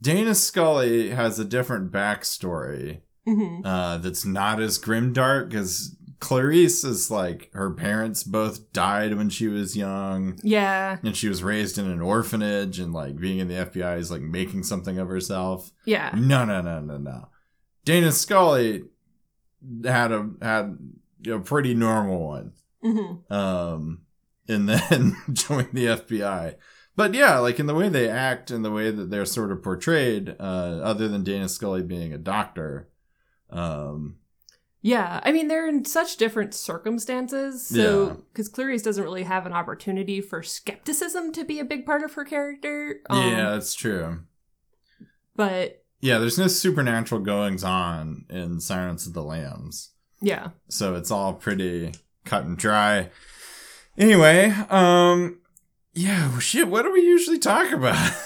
[0.00, 7.10] Dana Scully has a different backstory hmm uh, that's not as grimdark because Clarice is
[7.10, 10.38] like her parents both died when she was young.
[10.42, 14.10] Yeah, and she was raised in an orphanage and like being in the FBI is
[14.10, 15.70] like making something of herself.
[15.84, 17.28] yeah, No, no, no, no, no.
[17.84, 18.84] Dana Scully
[19.84, 20.78] had a had
[21.30, 22.52] a pretty normal one.
[22.82, 24.00] hmm Um
[24.48, 26.54] and then joined the FBI.
[26.96, 29.62] But yeah, like in the way they act and the way that they're sort of
[29.62, 32.88] portrayed, uh, other than Dana Scully being a doctor.
[33.50, 34.16] Um
[34.84, 35.18] yeah.
[35.24, 37.72] I mean, they're in such different circumstances.
[37.74, 37.82] Yeah.
[37.82, 42.02] So, because Clarice doesn't really have an opportunity for skepticism to be a big part
[42.02, 43.00] of her character.
[43.08, 44.20] Um, yeah, that's true.
[45.36, 49.90] But Yeah, there's no supernatural goings on in Silence of the Lambs.
[50.20, 51.92] yeah, so it's all pretty
[52.24, 53.10] cut and dry.
[53.96, 55.40] Anyway, um,
[55.94, 56.68] yeah, shit.
[56.68, 58.12] What do we usually talk about?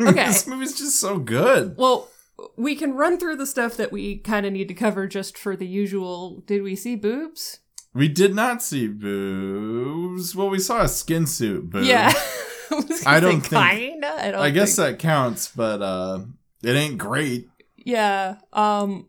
[0.00, 0.26] Okay.
[0.26, 1.76] this movie's just so good.
[1.76, 2.08] well,
[2.56, 5.56] we can run through the stuff that we kind of need to cover just for
[5.56, 6.42] the usual.
[6.46, 7.60] Did we see boobs?
[7.92, 10.34] We did not see boobs.
[10.34, 11.84] Well, we saw a skin suit boob.
[11.84, 12.12] Yeah.
[12.70, 14.14] I, I don't think- kinda.
[14.18, 14.40] I don't.
[14.40, 16.20] I guess that counts, but uh,
[16.62, 17.46] it ain't great.
[17.76, 18.36] Yeah.
[18.52, 19.08] Um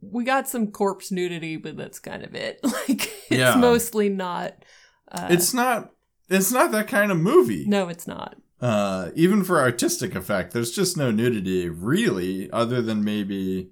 [0.00, 2.60] we got some corpse nudity, but that's kind of it.
[2.64, 3.56] Like it's Yeah.
[3.56, 4.64] mostly not
[5.12, 5.92] uh It's not.
[6.30, 7.64] It's not that kind of movie.
[7.66, 8.36] no, it's not.
[8.60, 13.70] Uh, even for artistic effect, there's just no nudity really, other than maybe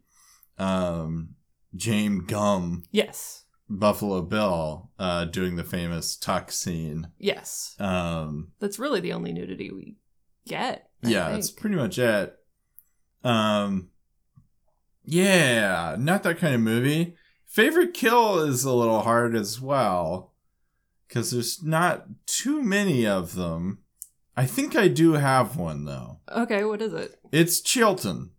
[0.58, 1.30] um,
[1.74, 3.44] James Gumb, Yes.
[3.68, 7.08] Buffalo Bill, uh, doing the famous tuck scene.
[7.18, 7.74] Yes.
[7.80, 9.96] Um, That's really the only nudity we
[10.46, 10.88] get.
[11.04, 11.34] I yeah, think.
[11.36, 12.36] that's pretty much it.
[13.24, 13.88] Um,
[15.04, 17.16] yeah, not that kind of movie.
[17.46, 20.32] Favorite kill is a little hard as well
[21.08, 23.78] because there's not too many of them.
[24.36, 26.18] I think I do have one though.
[26.30, 27.18] Okay, what is it?
[27.32, 28.30] It's Chilton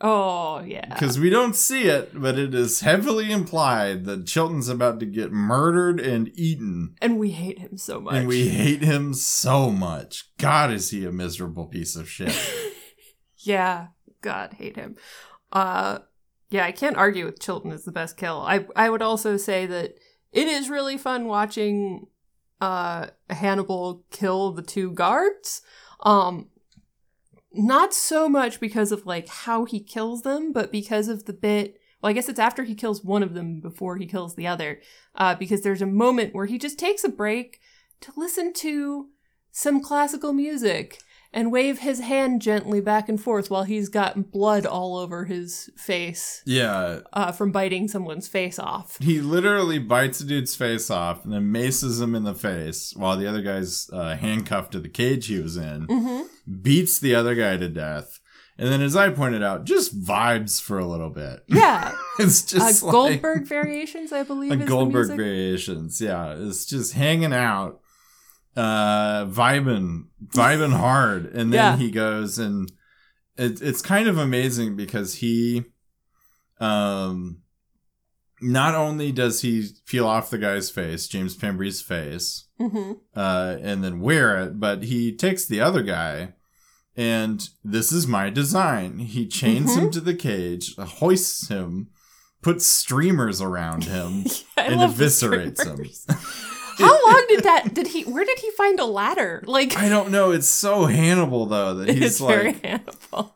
[0.00, 0.86] Oh yeah.
[0.88, 5.32] because we don't see it, but it is heavily implied that Chilton's about to get
[5.32, 6.94] murdered and eaten.
[7.02, 8.14] And we hate him so much.
[8.14, 10.30] And we hate him so much.
[10.38, 12.32] God, is he a miserable piece of shit.
[13.38, 13.88] yeah.
[14.20, 14.96] God, hate him.
[15.52, 16.00] Uh
[16.50, 18.40] yeah, I can't argue with Chilton is the best kill.
[18.40, 19.94] I I would also say that
[20.30, 22.06] it is really fun watching
[22.60, 25.62] uh Hannibal kill the two guards.
[26.00, 26.48] Um
[27.52, 31.80] not so much because of like how he kills them, but because of the bit
[32.00, 34.80] well, I guess it's after he kills one of them before he kills the other.
[35.14, 37.60] Uh because there's a moment where he just takes a break
[38.00, 39.08] to listen to
[39.50, 41.00] some classical music
[41.32, 45.68] and wave his hand gently back and forth while he's got blood all over his
[45.76, 48.96] face yeah, uh, from biting someone's face off.
[49.00, 53.16] he literally bites a dude's face off and then maces him in the face while
[53.16, 56.22] the other guy's uh, handcuffed to the cage he was in, Mm-hmm.
[56.62, 58.20] beats the other guy to death.
[58.60, 61.44] And then, as I pointed out, just vibes for a little bit.
[61.46, 64.50] Yeah, It's uh, just like Goldberg variations, I believe.
[64.50, 66.00] a is the Goldberg variations.
[66.00, 67.80] Yeah, it's just hanging out,
[68.58, 71.76] uh, vibing, vibing hard, and then Yeah.
[71.76, 72.70] he goes and
[73.36, 75.64] it, it's kind of amazing because he,
[76.60, 77.42] um,
[78.40, 83.82] not only does he peel off the guy's face, James Pembry's face, hmm uh, and
[83.84, 86.34] then wear it, but he takes the other guy.
[86.96, 88.98] And this is my design.
[88.98, 89.80] He chains Mm-hmm.
[89.86, 91.90] him to the cage, hoists him,
[92.42, 94.24] puts streamers around him,
[94.56, 95.86] I and eviscerates him.
[96.78, 97.74] How long did that?
[97.74, 98.02] Did he?
[98.02, 99.42] Where did he find a ladder?
[99.46, 100.30] Like I don't know.
[100.30, 103.34] It's so Hannibal though that he's like Hannibal.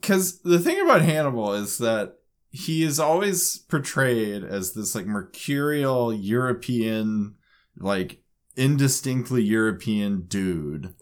[0.00, 2.14] because the thing about Hannibal is that
[2.50, 7.34] he is always portrayed as this like mercurial European,
[7.78, 8.22] like
[8.56, 10.94] indistinctly European dude,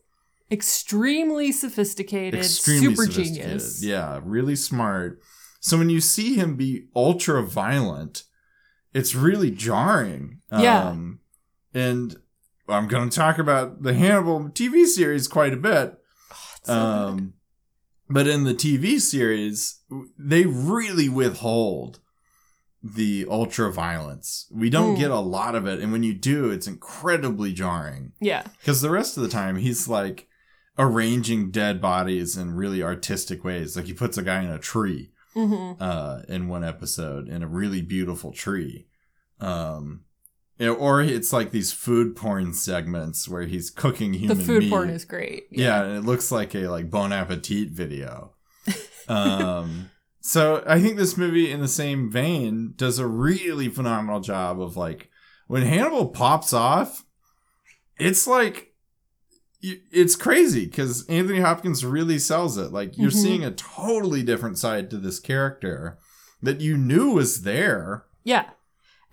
[0.50, 3.42] Extremely sophisticated, extremely super sophisticated.
[3.46, 3.84] genius.
[3.84, 5.20] Yeah, really smart.
[5.60, 8.24] So when you see him be ultra violent,
[8.92, 10.40] it's really jarring.
[10.52, 10.88] Yeah.
[10.88, 11.20] Um,
[11.74, 12.16] and
[12.68, 15.98] I'm going to talk about the Hannibal TV series quite a bit.
[16.30, 16.72] It's so.
[16.80, 17.34] Um,
[18.08, 19.80] but in the TV series,
[20.18, 22.00] they really withhold
[22.82, 24.46] the ultra violence.
[24.52, 25.00] We don't Hmm.
[25.00, 28.12] get a lot of it, and when you do, it's incredibly jarring.
[28.20, 30.28] yeah, Because the rest of the time, he's like
[30.78, 33.74] arranging dead bodies in really artistic ways.
[33.76, 37.48] Like he puts a guy in a tree hmm uh, in one episode in a
[37.48, 38.86] really beautiful tree.
[39.40, 40.04] Um,
[40.60, 44.38] or it's like these food porn segments where he's cooking human.
[44.38, 44.70] the food meat.
[44.70, 45.46] porn is great.
[45.50, 48.34] Yeah, and it looks like a like Bon Appetit video.
[49.08, 49.90] um,
[50.20, 54.76] so I think this movie, in the same vein, does a really phenomenal job of
[54.76, 55.10] like
[55.48, 57.04] when Hannibal pops off,
[57.98, 58.72] it's like
[59.60, 62.70] it's crazy because Anthony Hopkins really sells it.
[62.72, 63.22] Like you're Mhm.
[63.22, 65.98] seeing a totally different side to this character
[66.42, 68.04] that you knew was there.
[68.24, 68.50] Yeah.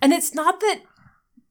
[0.02, 0.82] And it's not that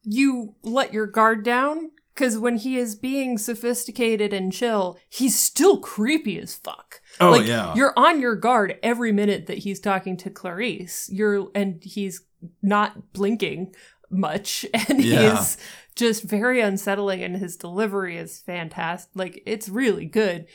[0.04, 5.80] you let your guard down, because when he is being sophisticated and chill, he's still
[5.80, 7.02] creepy as fuck.
[7.20, 11.10] Oh like, yeah, You're on your guard every minute that he's talking to Clarice.
[11.12, 12.24] You're and he's
[12.62, 13.74] not blinking
[14.10, 15.36] much and Yeah.
[15.38, 15.58] he's
[15.96, 19.12] just very unsettling and his delivery is fantastic.
[19.16, 20.48] Like it's really good.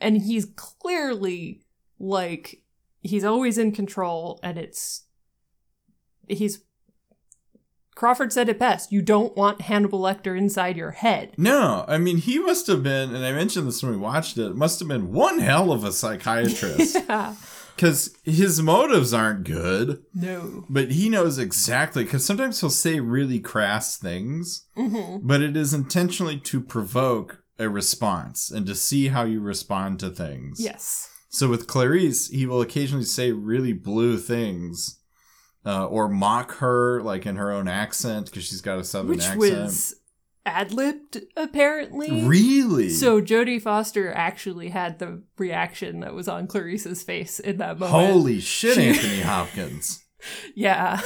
[0.00, 1.62] And he's clearly
[1.98, 2.62] like
[3.02, 5.04] he's always in control and it's
[6.28, 6.62] he's
[7.94, 8.90] Crawford said it best.
[8.90, 11.32] You don't want Hannibal Lecter inside your head.
[11.36, 14.56] No, I mean he must have been, and I mentioned this when we watched it.
[14.56, 17.34] Must have been one hell of a psychiatrist yeah.
[17.76, 20.64] because his motives aren't good, No.
[20.70, 22.04] but he knows exactly.
[22.04, 27.68] Because sometimes he'll say really crass things, hmm but it is intentionally to provoke a
[27.68, 30.58] response and to see how you respond to things.
[30.58, 31.08] Yes.
[31.28, 34.98] So with Clarice, he will occasionally say really blue things.
[35.64, 39.22] Uh, or mock her like in her own accent because she's got a southern Which
[39.24, 39.38] accent.
[39.38, 39.94] was
[40.44, 42.24] ad libbed, apparently.
[42.24, 42.88] Really?
[42.90, 47.90] So Jodie Foster actually had the reaction that was on Clarice's face in that moment.
[48.10, 50.02] Holy shit, Anthony Hopkins.
[50.56, 51.00] Yeah.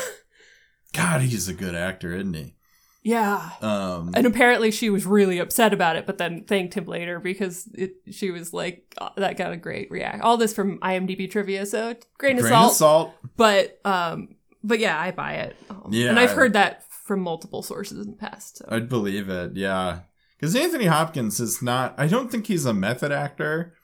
[0.95, 2.55] God, he's a good actor, isn't he?
[3.03, 3.51] Yeah.
[3.61, 7.69] Um, And apparently she was really upset about it, but then thanked him later because
[7.75, 10.23] it, she was like, "Oh, that got a great react.
[10.25, 12.71] All this from IMDb trivia, so grain, grain of salt.
[12.73, 13.15] of salt.
[13.37, 14.31] But um,
[14.65, 15.57] but yeah, I buy it.
[15.71, 18.59] Um, Yeah, and I've heard that from multiple sources in the past.
[18.59, 18.67] So.
[18.69, 20.01] I'd believe it, yeah.
[20.39, 23.75] Because Anthony Hopkins is not, I don't think he's a method actor,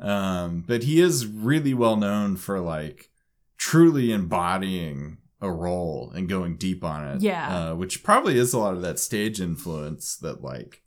[0.00, 3.10] um, but he is really well known for like
[3.56, 7.22] truly embodying a role and going deep on it.
[7.22, 7.70] Yeah.
[7.70, 10.82] Uh, which probably is a lot of that stage influence that like,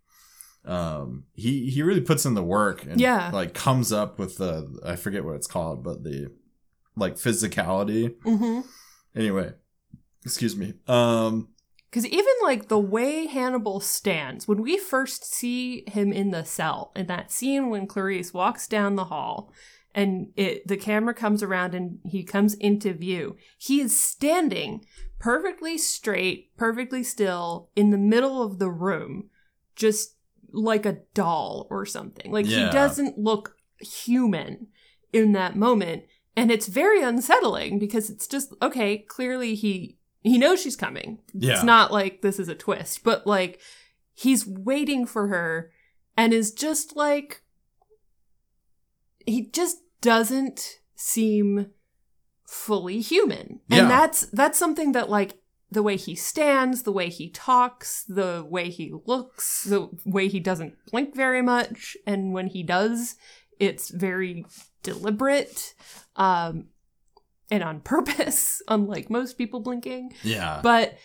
[0.66, 3.30] um, he, he really puts in the work and Yeah.
[3.32, 6.32] like comes up with the, I forget what it's called, but the
[6.98, 8.16] like physicality.
[8.24, 8.62] Mm-hmm.
[9.16, 9.54] Anyway,
[10.24, 10.74] excuse me.
[10.88, 11.50] Um,
[11.90, 16.92] Because even like the way Hannibal stands, when we first see him in the cell,
[16.96, 19.54] in that scene when Clarice walks down the hall
[19.94, 24.84] and it the camera comes around and he comes into view, he is standing
[25.20, 29.30] perfectly straight, perfectly still in the middle of the room,
[29.76, 30.18] just
[30.52, 32.32] like a doll or something.
[32.32, 32.66] Like Yeah.
[32.66, 34.68] he doesn't look human
[35.14, 36.04] in that moment.
[36.38, 41.20] And it's very unsettling because it's just okay, clearly he he knows she's coming.
[41.34, 41.54] Yeah.
[41.54, 43.62] It's not like this is a twist, but like
[44.14, 45.72] he's waiting for her
[46.18, 47.44] and is just like
[49.26, 51.68] he just doesn't seem
[52.48, 53.60] fully human.
[53.68, 53.82] Yeah.
[53.82, 55.40] And that's that's something that like
[55.72, 60.40] the way he stands, the way he talks, the way he looks, the way he
[60.40, 63.16] doesn't blink very much and when he does,
[63.60, 64.46] it's very
[64.84, 65.74] deliberate
[66.16, 66.66] um
[67.52, 70.60] and on purpose unlike most people blinking yeah.
[70.64, 70.98] but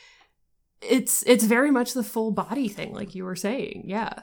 [0.80, 4.14] it's it's very much the full body thing like you were saying yeah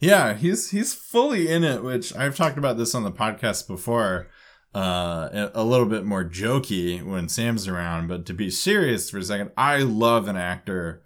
[0.00, 4.26] Yeah, he's he's fully in it, which I've talked about this on the podcast before.
[4.74, 9.18] Uh, a- a little bit more jokey when Sam's around, but to be serious for
[9.18, 11.02] a second, I love an actor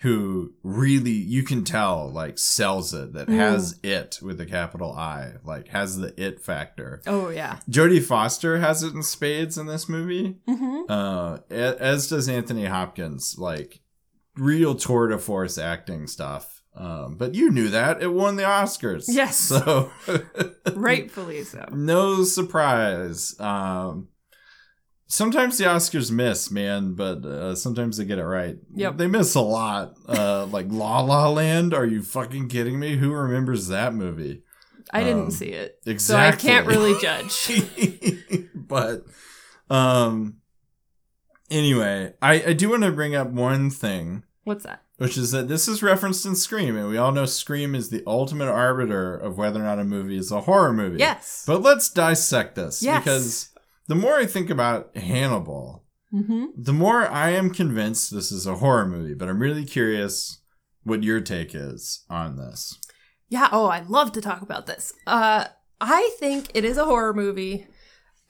[0.00, 3.36] who really you can tell like sells it, that Mm.
[3.36, 7.02] has it with a capital I, like has the it factor.
[7.06, 10.36] oh yeah Jodie Foster has it in spades in this movie.
[10.48, 10.90] mm-hmm.
[10.90, 13.80] Uh, as does Anthony Hopkins, like
[14.36, 16.62] real tour de force acting stuff.
[16.74, 19.04] Um, but you knew that it won the Oscars.
[19.08, 19.36] Yes.
[19.36, 19.90] So
[20.74, 23.38] rightfully so no surprise.
[23.40, 24.08] Um,
[25.10, 28.56] sometimes the Oscars miss, man, but uh, sometimes they get it right.
[28.74, 28.96] Yep.
[28.96, 29.94] They miss a lot.
[30.08, 31.74] Uh, like La La Land.
[31.74, 32.96] Are you fucking kidding me?
[32.96, 34.42] Who remembers that movie?
[34.92, 36.48] i didn't Um, see it Exactly.
[36.48, 37.62] so i can't really judge
[38.56, 39.04] but
[39.68, 40.38] um
[41.48, 45.46] anyway i i do want to bring up one thing what's that which is that
[45.46, 49.38] this is referenced in scream and we all know scream is the ultimate arbiter of
[49.38, 53.04] whether or not a movie is a horror movie yes but let's dissect this Yes.
[53.04, 53.49] because
[53.90, 56.46] the more i think about hannibal mm-hmm.
[56.56, 60.40] the more i am convinced this is a horror movie but i'm really curious
[60.84, 62.78] what your take is on this
[63.28, 64.92] Yeah, oh, I'd love to talk about this.
[65.06, 65.44] Uh
[65.80, 67.66] I think it is a horror movie.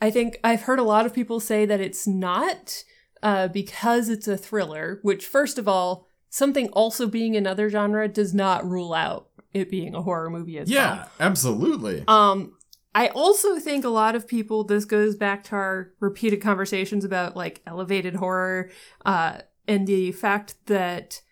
[0.07, 2.85] I think I've heard a lot of people say that it's not
[3.23, 8.33] uh because it's a thriller, which first of all, something also being another genre does
[8.35, 10.77] not rule out it being a horror movie as well.
[10.79, 12.53] yeah absolutely Um,
[12.95, 17.37] I also think a lot of people, this goes back to our repeated conversations about
[17.37, 18.71] like elevated horror,
[19.05, 21.23] uh, and the fact that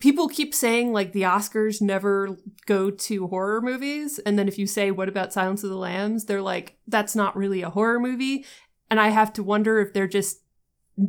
[0.00, 2.36] people keep saying like the Oscars never
[2.66, 4.18] go to horror movies.
[4.20, 6.24] And then if you say, what about Silence of the Lambs?
[6.24, 8.44] They're like, that's not really a horror movie.
[8.90, 10.40] And I have to wonder if they're just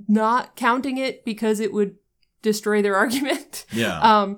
[0.07, 1.95] not counting it because it would
[2.41, 3.65] destroy their argument.
[3.71, 4.37] yeah Um,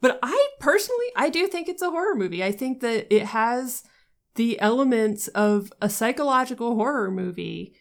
[0.00, 2.42] but I personally, I do think it's a horror movie.
[2.42, 3.82] I think that it has
[4.34, 7.74] the elements of a psychological horror movie,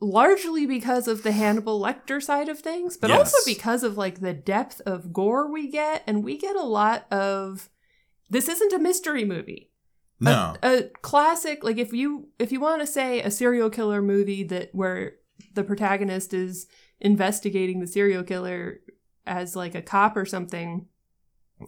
[0.00, 4.34] largely because of the Hannibal Lecter side of things, but also because of like the
[4.34, 7.68] depth of gore we get, and we get a lot of.
[8.28, 9.70] This isn't a mystery movie
[10.18, 14.42] no a classic like if you if you want to say a serial killer movie
[14.42, 15.16] that where
[15.54, 16.66] the protagonist is
[17.00, 18.80] investigating the serial killer
[19.26, 20.86] as like a cop or something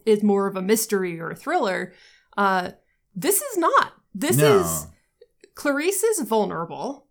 [0.07, 1.93] is more of a mystery or a thriller
[2.37, 2.71] uh
[3.15, 4.61] this is not this no.
[4.61, 4.87] is
[5.55, 7.07] clarice is vulnerable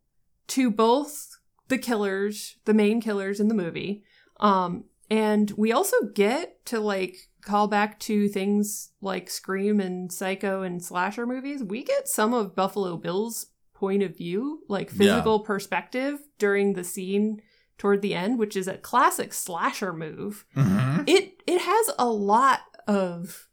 [0.47, 1.37] to both
[1.67, 4.03] the killers the main killers in the movie
[4.39, 7.15] um and we also get to like
[7.47, 11.63] call back to things like Scream and Psycho and slasher movies.
[11.63, 17.41] We get some of Buffalo Bill's point of view, like physical perspective during the scene
[17.77, 20.45] toward the end, which is a classic slasher move.
[20.57, 21.07] Mhm.
[21.07, 23.46] It it has a lot of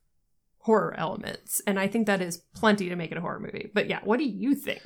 [0.65, 3.71] horror elements, and I think that is plenty to make it a horror movie.
[3.73, 4.83] But yeah, what do you think?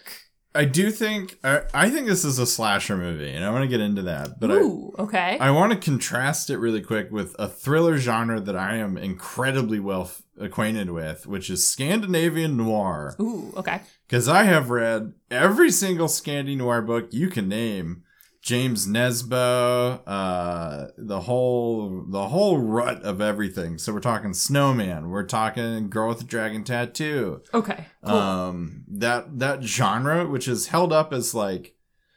[0.55, 3.69] I do think I, I think this is a slasher movie, and I want to
[3.69, 4.41] get into that.
[4.41, 5.39] But Ooh, okay.
[5.41, 8.99] I I want to contrast it really quick with a thriller genre that I am
[8.99, 13.15] incredibly well f- acquainted with, which is Scandinavian noir.
[13.21, 13.83] Ooh, okay.
[14.09, 18.03] Because I have read every single Scandi noir book you can name.
[18.49, 23.77] James Nesbo, uh, the whole the whole rut of everything.
[23.77, 27.85] So we're talking Snowman, we're talking Girl with a Dragon Tattoo, Okay.
[28.03, 28.17] Cool.
[28.17, 31.75] um that that genre which is held up as like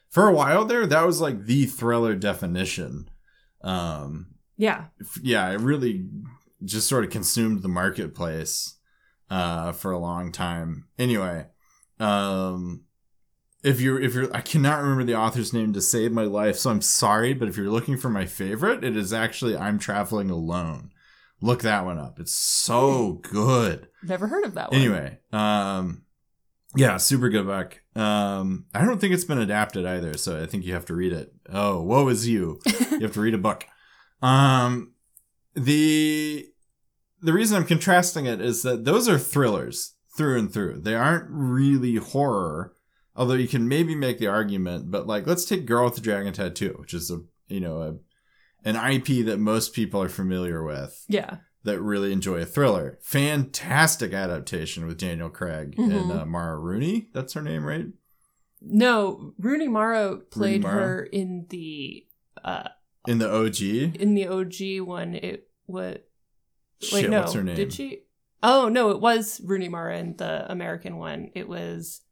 [0.08, 3.10] for a while there that was like the thriller definition
[3.60, 4.84] um yeah.
[5.22, 6.06] yeah it really
[6.64, 8.76] just sort of consumed the marketplace
[9.28, 11.44] uh for a long time anyway
[12.00, 12.84] um
[13.62, 16.70] if you're if you're i cannot remember the author's name to save my life so
[16.70, 20.90] i'm sorry but if you're looking for my favorite it is actually i'm traveling alone
[21.40, 24.80] look that one up it's so good Never heard of that one.
[24.80, 26.02] Anyway, um,
[26.74, 27.80] yeah, super good book.
[27.94, 31.12] Um, I don't think it's been adapted either, so I think you have to read
[31.12, 31.32] it.
[31.48, 32.58] Oh, woe is you!
[32.90, 33.64] you have to read a book.
[34.20, 34.94] Um,
[35.54, 36.46] the
[37.20, 40.80] the reason I'm contrasting it is that those are thrillers through and through.
[40.80, 42.74] They aren't really horror,
[43.16, 44.90] although you can maybe make the argument.
[44.90, 47.94] But like, let's take Girl with the Dragon Tattoo, which is a you know a
[48.68, 51.38] an IP that most people are familiar with yeah.
[51.64, 52.98] that really enjoy a thriller.
[53.02, 56.20] Fantastic adaptation with Daniel Craig and Mhm.
[56.22, 57.08] uh, Mara Rooney.
[57.12, 57.86] That's her name, right?
[58.60, 60.74] No, Rooney Mara played Mara?
[60.86, 62.06] her in the
[62.44, 62.68] uh
[63.08, 63.60] In the OG.
[64.00, 65.14] in the OG one.
[65.16, 65.96] It was
[66.92, 67.56] wait Shit, no, what's her name?
[67.56, 68.02] did she?
[68.44, 71.30] Oh no, it was Rooney Mara in the American one.
[71.34, 72.02] It was.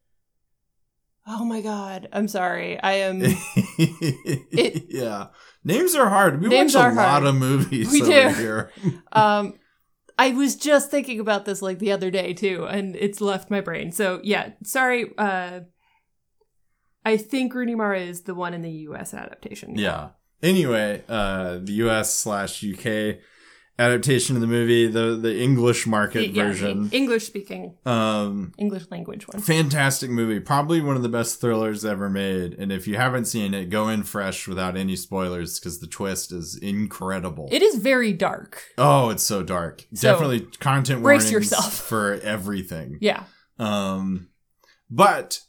[1.33, 2.81] Oh my god, I'm sorry.
[2.83, 3.21] I am.
[4.89, 5.29] yeah,
[5.63, 6.41] names are hard.
[6.43, 7.25] We Names watch a lot hard.
[7.27, 8.29] of movies We over do.
[8.35, 8.71] here.
[9.13, 9.55] um,
[10.19, 13.61] I was just thinking about this like the other day too, and it's left my
[13.61, 13.93] brain.
[13.93, 15.13] So yeah, sorry.
[15.17, 15.61] Uh,
[17.05, 19.15] I think Rooney Mara is the one in the U.S.
[19.15, 19.77] adaptation.
[19.79, 20.11] Yeah.
[20.43, 22.13] Anyway, uh, the U.S.
[22.13, 23.19] slash UK
[23.81, 26.89] adaptation of the movie, the the English market Yeah, version.
[26.93, 29.41] English speaking, Um, English language one.
[29.43, 33.55] fantastic movie probably one of the best thrillers ever made and if you haven't seen
[33.55, 38.13] it go in fresh without any spoilers because the twist is incredible It is very
[38.13, 38.63] dark.
[38.77, 41.73] oh it's so dark So, definitely content brace warnings yourself.
[41.91, 43.25] for everything Yeah.
[43.59, 44.29] um
[44.91, 45.41] but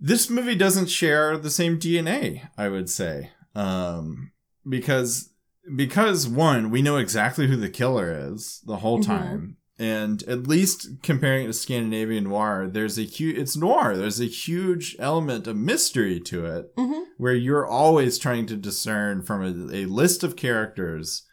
[0.00, 4.30] this movie doesn't share the same dna i would say um
[4.68, 5.30] because
[5.76, 9.04] because one we know exactly who the killer is the whole Mhm.
[9.06, 14.20] time and at least comparing it to scandinavian noir there's a huge it's noir there's
[14.20, 19.42] a huge element of mystery to it hmm where you're always trying to discern from
[19.42, 21.24] a, a list of characters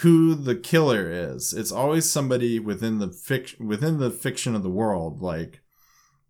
[0.00, 1.52] who the killer is.
[1.52, 5.20] It's always somebody within the fiction within the fiction of the world.
[5.22, 5.60] Like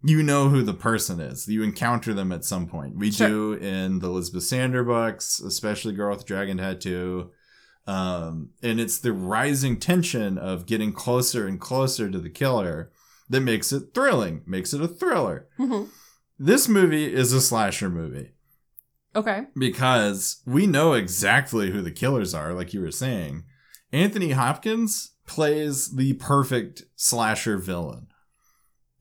[0.03, 1.47] you know who the person is.
[1.49, 2.97] You encounter them at some point.
[2.97, 3.29] We Sure.
[3.29, 7.31] do in the Elizabeth Sander books, especially Girl with Dragon Tattoo.
[7.87, 12.91] Um, and it's the rising tension of getting closer and closer to the killer
[13.29, 15.49] that makes it thrilling, makes it a thriller.
[15.57, 15.85] hmm
[16.39, 18.33] This movie is a slasher movie
[19.15, 19.45] Okay.
[19.57, 23.45] because we know exactly who the killers are, like you were saying.
[23.93, 28.09] Anthony Hopkins plays the perfect slasher villain,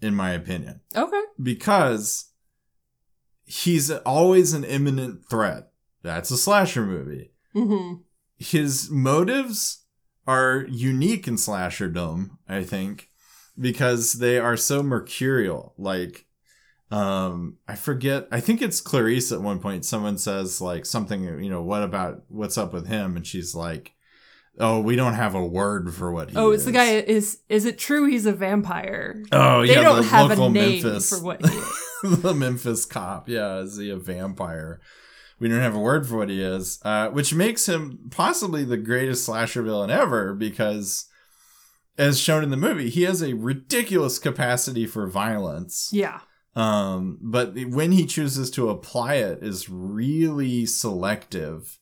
[0.01, 1.21] in my opinion, Okay.
[1.41, 2.31] because
[3.43, 5.71] he's always an imminent threat.
[6.03, 7.31] That's a slasher movie.
[7.53, 7.93] hmm
[8.37, 9.83] His motives
[10.27, 13.09] are unique in slasherdom, I think,
[13.59, 15.73] because they are so mercurial.
[15.77, 16.25] Like,
[16.91, 18.27] um, I forget.
[18.31, 19.85] I think it's Clarice at one point.
[19.85, 23.15] Someone says like something, you know, what about what's up with him?
[23.15, 23.93] And she's like,
[24.59, 26.91] "Oh, we don't have a word for what he Oh, it's is." the guy.
[26.97, 29.23] Is is it true he's a vampire?
[29.31, 31.09] Oh, they yeah, don't the have a local name Memphis.
[31.09, 31.55] for what he
[32.03, 32.21] is.
[32.21, 33.27] the Memphis cop.
[33.29, 34.79] Yeah, is he a vampire?
[35.39, 38.77] We don't have a word for what he is, uh, which makes him possibly the
[38.77, 41.05] greatest slasher villain ever because,
[41.97, 45.89] as shown in the movie, he has a ridiculous capacity for violence.
[45.91, 46.21] yeah.
[46.57, 51.79] Um, but when he chooses to apply it is really selective.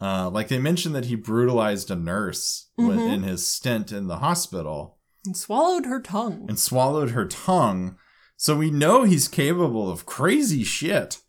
[0.00, 3.12] Uh, like they mentioned that he brutalized a nurse Mhm.
[3.12, 6.46] in his stint in the hospital And swallowed her tongue.
[6.48, 7.96] and swallowed her tongue.
[8.38, 11.20] So we know he's capable of crazy shit.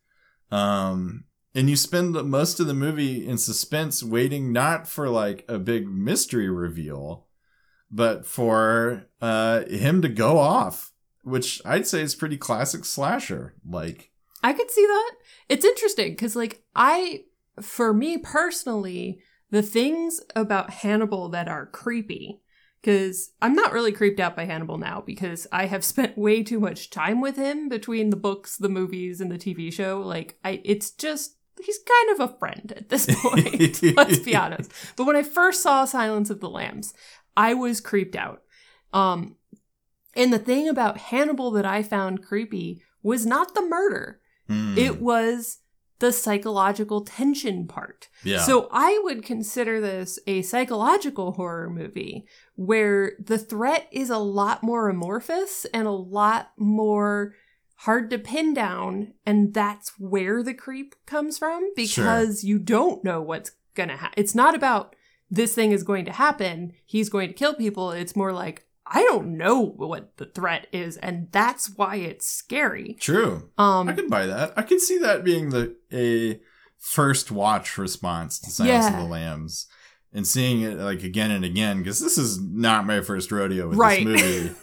[0.49, 1.25] Um,
[1.57, 5.89] and you spend most of the movie in suspense, waiting not for like a big
[5.89, 7.25] mystery reveal,
[7.89, 10.93] but for uh him to go off,
[11.23, 13.55] which I'd say is pretty classic slasher.
[13.67, 14.11] Like,
[14.43, 15.11] I could see that.
[15.49, 17.23] It's interesting because, like, I,
[17.59, 22.39] for me personally, the things about Hannibal that are creepy
[22.81, 26.59] because I'm not really creeped out by Hannibal now because I have spent way too
[26.59, 30.01] much time with him between the books, the movies, and the TV show.
[30.01, 33.81] Like, I, it's just he's kind of a friend at this point.
[33.97, 34.71] let's be honest.
[34.95, 36.93] But when I first saw Silence of the Lambs,
[37.35, 38.41] I was creeped out.
[38.93, 39.35] Um,
[40.15, 44.19] and the thing about Hannibal that I found creepy was not the murder.
[44.47, 44.77] Hmm.
[44.77, 45.59] It was
[45.99, 48.07] the psychological tension part.
[48.23, 48.39] yeah.
[48.39, 54.61] So I would consider this a psychological horror movie where the threat is a lot
[54.61, 57.33] more amorphous and a lot more
[57.81, 63.21] hard to pin down and that's where the creep comes from because you don't know
[63.21, 64.15] what's going to happen.
[64.17, 64.95] It's not about
[65.29, 67.91] this thing is going to happen, he's going to kill people.
[67.91, 72.95] It's more like I don't know what the threat is and that's why it's scary.
[72.99, 73.49] True.
[73.57, 74.53] Um I could buy that.
[74.57, 76.39] I could see that being the a
[76.79, 78.93] first watch response to Silence Yeah.
[78.97, 79.67] of the Lambs
[80.13, 83.77] and seeing it like again and again because this is not my first rodeo with
[83.77, 84.05] Right.
[84.05, 84.55] this movie.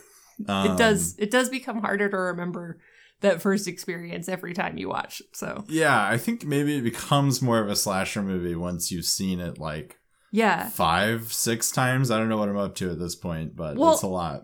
[0.49, 2.81] Um, it does it does become harder to remember
[3.21, 5.23] that first experience every time you watch.
[5.33, 9.41] So Yeah, I think maybe it becomes more of a slasher movie once you've seen
[9.41, 9.99] it like
[10.31, 10.69] yeah.
[10.69, 12.11] five, six times.
[12.11, 14.43] I don't know what I'm up to at this point, but Well- it's a lot.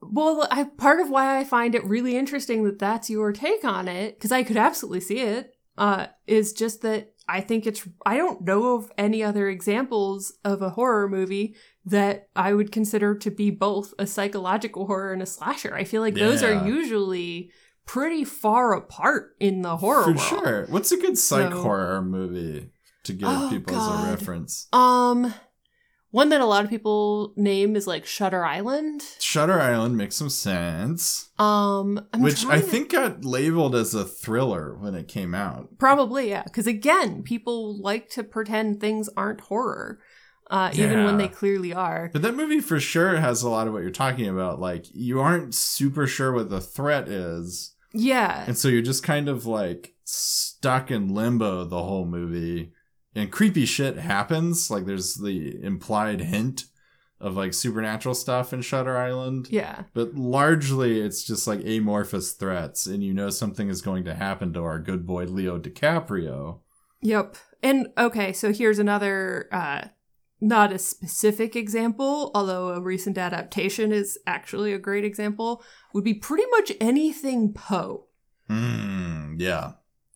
[0.00, 3.88] Well, I, part of why I find it really interesting that that's your take on
[3.88, 7.86] it, because I could absolutely see it, uh, is just that I think it's.
[8.06, 13.16] I don't know of any other examples of a horror movie that I would consider
[13.16, 15.74] to be both a psychological horror and a slasher.
[15.74, 17.50] I feel like those are usually
[17.88, 20.20] pretty far apart in the horror world.
[20.20, 20.44] For world.
[20.44, 20.66] sure.
[20.68, 22.70] What's a good psych So- horror movie
[23.04, 24.68] to give Oh, people as a reference?
[24.72, 25.34] Um,
[26.10, 29.02] one that a lot of people name is like Shutter Island.
[29.18, 31.30] Shutter Island makes some sense.
[31.38, 35.78] Um, I'm which I to- think got labeled as a thriller when it came out.
[35.78, 36.42] Probably, yeah.
[36.44, 39.98] Because again, people like to pretend things aren't horror,
[40.50, 42.08] uh, even when they clearly are.
[42.12, 44.60] But that movie for sure has a lot of what you're talking about.
[44.60, 47.74] Like, you aren't super sure what the threat is.
[47.98, 48.44] Yeah.
[48.46, 52.72] And so you're just kind of like stuck in limbo the whole movie.
[53.14, 54.70] And creepy shit happens.
[54.70, 56.64] Like, there's the implied hint
[57.20, 59.48] of like supernatural stuff in Shutter Island.
[59.50, 59.84] Yeah.
[59.92, 62.86] But largely, it's just like amorphous threats.
[62.86, 66.60] And you know something is going to happen to our good boy Leo DiCaprio.
[67.02, 67.36] Yep.
[67.62, 69.88] And okay, so here's another, uh,
[70.40, 75.64] not a specific example, although a recent adaptation is actually a great example,
[75.98, 78.06] would be pretty much anything Poe.
[78.48, 79.34] Hmm.
[79.38, 79.72] Yeah.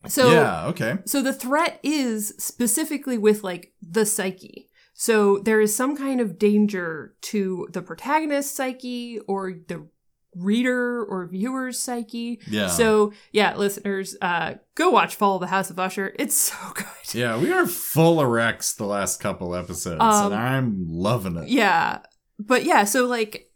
[0.07, 0.65] So yeah.
[0.67, 0.97] Okay.
[1.05, 4.69] So the threat is specifically with like the psyche.
[4.93, 9.87] So there is some kind of danger to the protagonist's psyche or the
[10.35, 12.39] reader or viewer's psyche.
[12.47, 12.67] Yeah.
[12.67, 16.13] So yeah, listeners, uh, go watch Fall of the House of Usher.
[16.17, 16.85] It's so good.
[17.13, 21.49] Yeah, we are full of recs the last couple episodes, Um, and I'm loving it.
[21.49, 21.99] Yeah.
[22.39, 23.51] But yeah, so like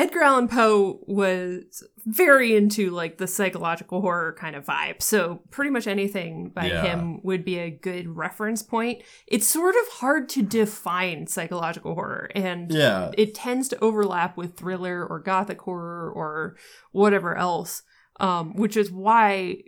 [0.00, 5.02] Edgar Allan Poe was very into like the psychological horror kind of vibe.
[5.02, 6.82] So pretty much anything by Yeah.
[6.82, 9.02] him would be a good reference point.
[9.26, 14.56] It's sort of hard to define psychological horror and Yeah, it tends to overlap with
[14.56, 16.56] thriller or gothic horror or
[16.92, 17.82] whatever else.
[18.18, 19.62] Um, which is why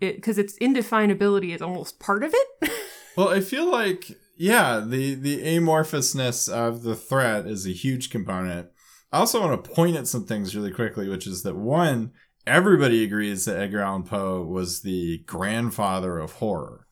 [0.00, 2.70] it because its indefinability is almost part of it.
[3.16, 8.68] well, I feel like yeah, the the amorphousness of the threat is a huge component.
[9.12, 12.12] I also want to point at some things really quickly, which is that one,
[12.46, 16.86] everybody agrees that Edgar Allan Poe was the grandfather of horror.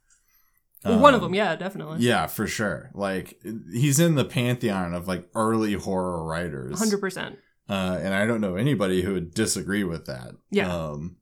[0.84, 1.98] Well, One of Um, them, yeah, definitely.
[2.00, 2.90] Yeah, for sure.
[2.94, 3.40] Like
[3.72, 6.78] he's in the pantheon of like early horror writers.
[6.78, 7.38] Hundred percent.
[7.68, 10.32] uh, and I don't know anybody who would disagree with that.
[10.50, 10.74] Yeah.
[10.74, 11.16] Um,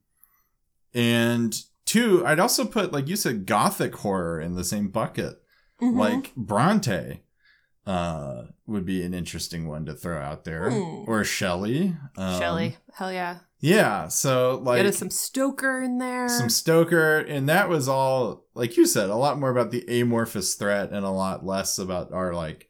[0.93, 5.35] and two, I'd also put like you said, gothic horror in the same bucket.
[5.81, 5.95] Mhm.
[5.97, 7.21] Like Bronte,
[7.85, 11.03] uh, would be an interesting one to throw out there, Hmm.
[11.09, 11.95] or Shelley.
[12.17, 12.77] Um, Shelley.
[12.93, 13.39] Hell yeah.
[13.59, 14.07] Yeah.
[14.07, 16.29] So like Get some Stoker in there.
[16.29, 20.53] some Stoker, and that was all like you said, a lot more about the amorphous
[20.55, 22.69] threat and a lot less about our like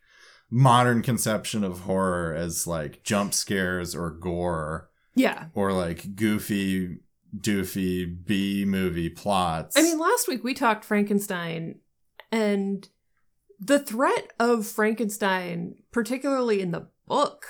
[0.49, 5.45] modern conception of horror as like jump scares or gore yeah.
[5.53, 6.97] or like goofy,
[7.38, 9.78] doofy B movie plots.
[9.78, 11.80] I mean, last week we talked Frankenstein,
[12.32, 12.88] and
[13.60, 17.45] the threat of Frankenstein, particularly in the book,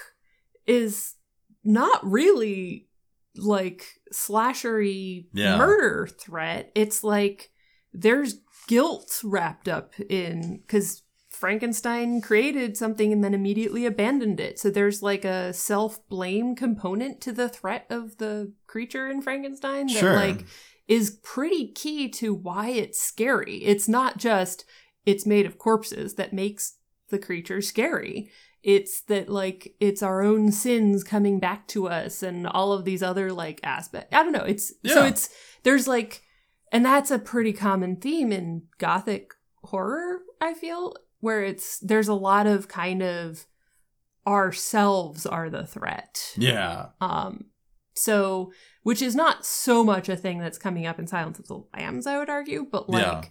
[0.65, 1.15] is
[1.63, 2.87] not really
[3.35, 5.57] like slashery Yeah.
[5.57, 6.71] murder threat.
[6.75, 7.51] It's like
[7.93, 14.59] there's guilt wrapped up in because Frankenstein created something and then immediately abandoned it.
[14.59, 19.87] So there's like a self blame component to the threat of the creature in Frankenstein
[19.87, 20.15] that Sure.
[20.15, 20.45] like
[20.87, 23.57] is pretty key to why it's scary.
[23.63, 24.65] It's not just
[25.11, 26.77] it's made of corpses that makes
[27.09, 28.29] the creature scary.
[28.61, 33.01] it's that like it's our own sins coming back to us and all of these
[33.09, 34.13] other like aspects.
[34.15, 34.49] I don't know.
[34.53, 35.29] It's so it's
[35.63, 36.21] there's like
[36.73, 39.25] and that's a pretty common theme in gothic
[39.63, 40.93] horror, I feel,
[41.25, 43.45] where it's there's a lot of kind of
[44.27, 46.33] ourselves are the threat.
[46.37, 46.87] Yeah.
[47.01, 47.45] Um,
[47.93, 48.51] so,
[48.83, 52.05] which is not so much a thing that's coming up in Silence of the Lambs,
[52.07, 53.23] I would argue, but like, Yeah.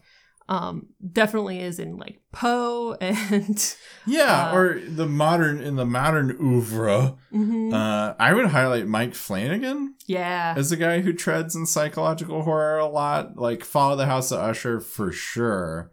[0.51, 3.75] Um, definitely is in like Poe and
[4.07, 7.73] Yeah, Uh, or the modern in the modern oeuvre, Mhm.
[7.75, 12.79] uh, I would highlight Mike Flanagan yeah, as a guy who treads in psychological horror
[12.79, 13.37] a lot.
[13.37, 15.93] Like Fall of the House of Usher for sure,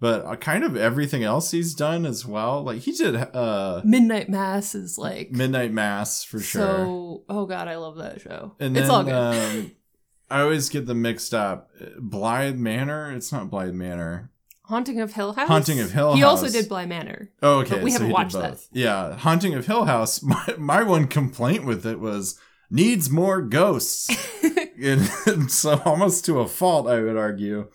[0.00, 2.62] but uh, kind of everything else he's done as well.
[2.62, 6.60] Like he did uh, Midnight Mass is like Midnight Mass for sure.
[6.60, 8.52] So, oh god, I love that show.
[8.60, 9.14] And it's then, all good.
[9.14, 9.72] um,
[10.34, 11.70] I always get them mixed up.
[11.98, 13.12] Blythe Manor.
[13.12, 14.32] It's not Blythe Manor.
[14.64, 15.46] Haunting of Hill House.
[15.46, 16.16] Haunting of Hill House.
[16.16, 17.30] He also did Bly Manor.
[17.42, 17.74] Oh, okay.
[17.74, 18.58] But we so haven't watched that.
[18.72, 20.22] Yeah, Haunting of Hill House.
[20.24, 24.08] My, my one complaint with it was needs more ghosts,
[24.82, 27.68] and, and so almost to a fault, I would argue.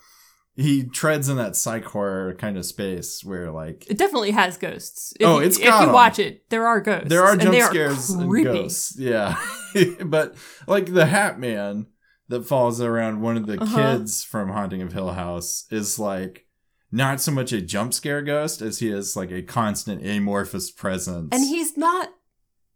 [0.56, 5.14] He treads in that psych horror kind of space where, like, It definitely has ghosts.
[5.18, 5.92] If Oh, you, it's if you 'em.
[5.92, 7.08] watch it, there are ghosts.
[7.08, 8.98] there are and jump they are scares and ghosts.
[8.98, 9.38] Yeah,
[10.04, 10.34] but
[10.66, 11.86] like the Hat Man
[12.30, 13.76] that falls around one of the Uh-huh.
[13.98, 16.46] kids from Haunting of Hill House is like
[16.90, 21.28] not so much a jump scare ghost as he is like a constant amorphous presence.
[21.30, 22.08] And he's not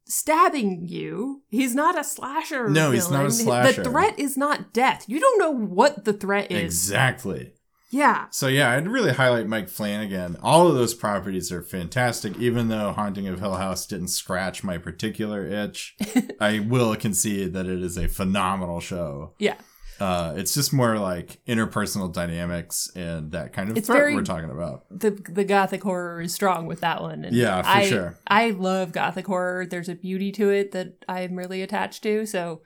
[0.07, 1.42] stabbing you.
[1.48, 2.68] He's not a slasher.
[2.68, 3.82] No, he's not a slasher.
[3.82, 5.05] The threat is not death.
[5.09, 6.62] You don't know what the threat is.
[6.62, 7.53] exactly.
[7.95, 8.26] Yeah.
[8.30, 10.36] So yeah, I'd really highlight Mike Flanagan.
[10.42, 12.36] All of those properties are fantastic.
[12.38, 15.97] Even though Haunting of Hill House didn't scratch my particular itch,
[16.40, 19.34] I will concede that it is a phenomenal show.
[19.38, 19.55] Yeah.
[20.01, 24.51] Uh, it's just more like interpersonal dynamics and that kind of It's very- we're talking
[24.51, 24.86] about.
[24.90, 27.24] The the gothic horror is strong with that one.
[27.24, 28.18] And Yeah, for I, sure.
[28.26, 29.66] I love gothic horror.
[29.66, 32.26] There's a beauty to it that I'm really attached to.
[32.26, 32.62] So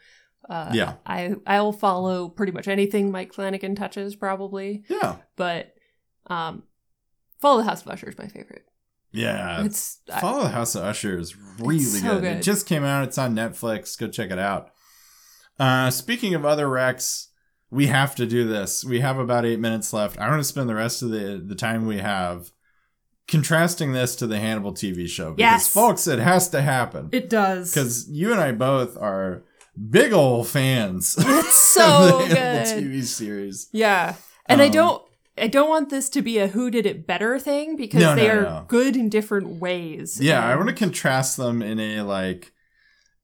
[0.48, 0.94] uh, Yeah.
[1.06, 4.84] I I'll follow pretty much anything Mike Flanagan touches probably.
[4.88, 5.74] Yeah, But
[6.28, 6.62] um
[7.40, 8.64] Fall of the House of Usher is my favorite.
[9.12, 9.64] yeah.
[9.64, 12.38] It's I- Fall of the House of Usher is really so good.
[12.38, 13.04] It just came out.
[13.04, 13.98] It's on Netflix.
[13.98, 14.70] Go check it out.
[15.58, 17.26] Uh, speaking of other recs,
[17.70, 18.84] we have to do this.
[18.84, 20.18] We have about eight minutes left.
[20.18, 22.50] I want to spend the rest of the the time we have
[23.26, 25.32] contrasting this to the Hannibal TV show.
[25.34, 25.68] Because, Yes.
[25.68, 27.08] folks, it has to happen.
[27.12, 27.70] it does.
[27.70, 29.44] Because you and I both are
[29.90, 32.66] big old fans It's so of the good.
[32.66, 33.68] TV series.
[33.72, 34.16] Yeah.
[34.46, 35.02] And I Um, don't
[35.40, 38.26] I don't want this to be a who did it better thing because No, they
[38.26, 38.64] no, are no.
[38.66, 40.20] good in different ways.
[40.20, 42.50] Yeah, I want to contrast them in a like,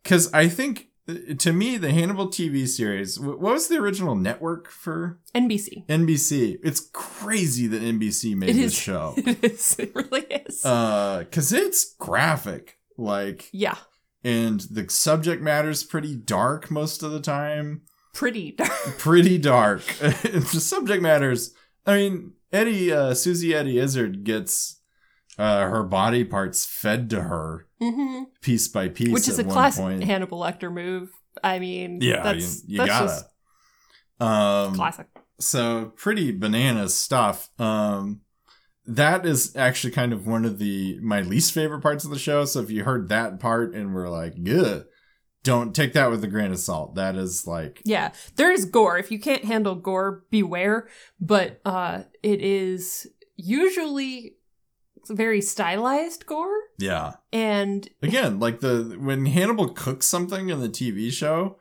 [0.02, 3.18] because I think uh, to me the Hannibal TV series.
[3.18, 5.86] What was the original network for NBC.
[5.88, 6.59] NBC?
[6.62, 8.74] It's crazy that NBC made this is.
[8.78, 9.14] show.
[9.16, 9.76] It is.
[9.78, 10.64] It really is.
[10.64, 13.76] Uh, cause it's graphic, like, yeah.
[14.24, 17.82] And the subject matter's pretty dark most of the time.
[18.14, 18.70] Pretty dark.
[18.98, 19.84] Pretty dark.
[19.98, 21.52] the subject matters.
[21.84, 24.80] I mean, Eddie, uh, Susie Eddie Izzard gets
[25.36, 29.82] uh, her body parts fed to her hmm piece by piece, Which is a classic
[29.82, 30.04] point.
[30.04, 31.10] Hannibal Lecter move.
[31.42, 33.06] I mean, Yeah, that's, you, you that's gotta.
[33.06, 33.26] just
[34.20, 35.06] Um, classic.
[35.40, 37.50] so pretty bananas stuff.
[37.58, 38.20] Um,
[38.87, 42.45] that is actually kind of one of the my least favorite parts of the show.
[42.45, 44.87] So if you heard that part and were like, "Good,"
[45.43, 46.95] don't take that with a grain of salt.
[46.95, 48.12] That is like, Yeah.
[48.37, 48.97] There is gore.
[48.99, 50.89] If you can't handle gore, beware.
[51.20, 53.07] But uh it is
[53.37, 54.37] usually
[55.11, 56.57] very stylized gore.
[56.78, 57.14] yeah.
[57.32, 61.59] And Again, like the when Hannibal cooks something in the TV show,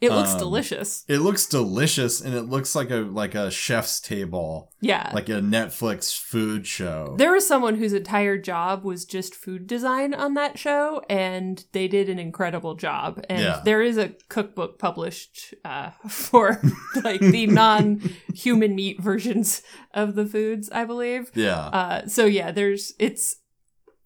[0.00, 1.04] it looks Um, delicious.
[1.08, 5.10] it looks delicious and it looks like a like a chef's table, Yeah.
[5.14, 7.14] like a Netflix food show.
[7.18, 11.88] There was someone whose entire job was just food design on that show, and they
[11.88, 13.24] did an incredible job.
[13.30, 13.62] And Yeah.
[13.64, 16.60] there is a cookbook published uh, for
[17.02, 17.46] like the
[17.96, 19.62] non-human meat versions
[19.94, 21.30] of the foods, I believe.
[21.34, 21.66] yeah.
[21.68, 23.36] Uh, so yeah, there's it's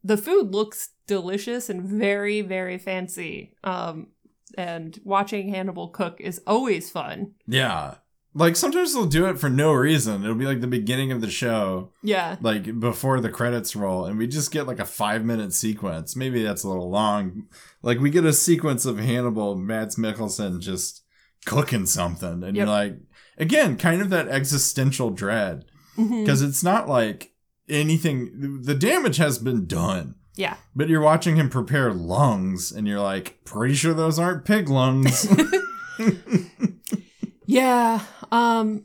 [0.04, 3.52] the food looks delicious and very very fancy.
[3.64, 4.08] Um,
[4.56, 7.32] and watching Hannibal cook is always fun.
[7.46, 7.96] Yeah.
[8.32, 10.22] Like sometimes they'll do it for no reason.
[10.22, 14.16] It'll be like the beginning of the show, Yeah, like before the credits roll, and
[14.18, 16.14] we just get like a five minute sequence.
[16.14, 17.48] Maybe that's a little long.
[17.82, 21.02] Like we get a sequence of Hannibal, Mads Mikkelsen just
[21.44, 22.98] cooking something, and you're like,
[23.36, 25.64] again, kind of that existential dread
[25.98, 26.20] mm-hmm.
[26.20, 27.32] because it's not like
[27.68, 28.62] anything.
[28.62, 30.14] The damage has been done.
[30.36, 30.56] Yeah.
[30.74, 35.26] But you're watching him prepare lungs, and you're like, pretty sure those aren't pig lungs.
[37.46, 38.00] Yeah.
[38.30, 38.84] Um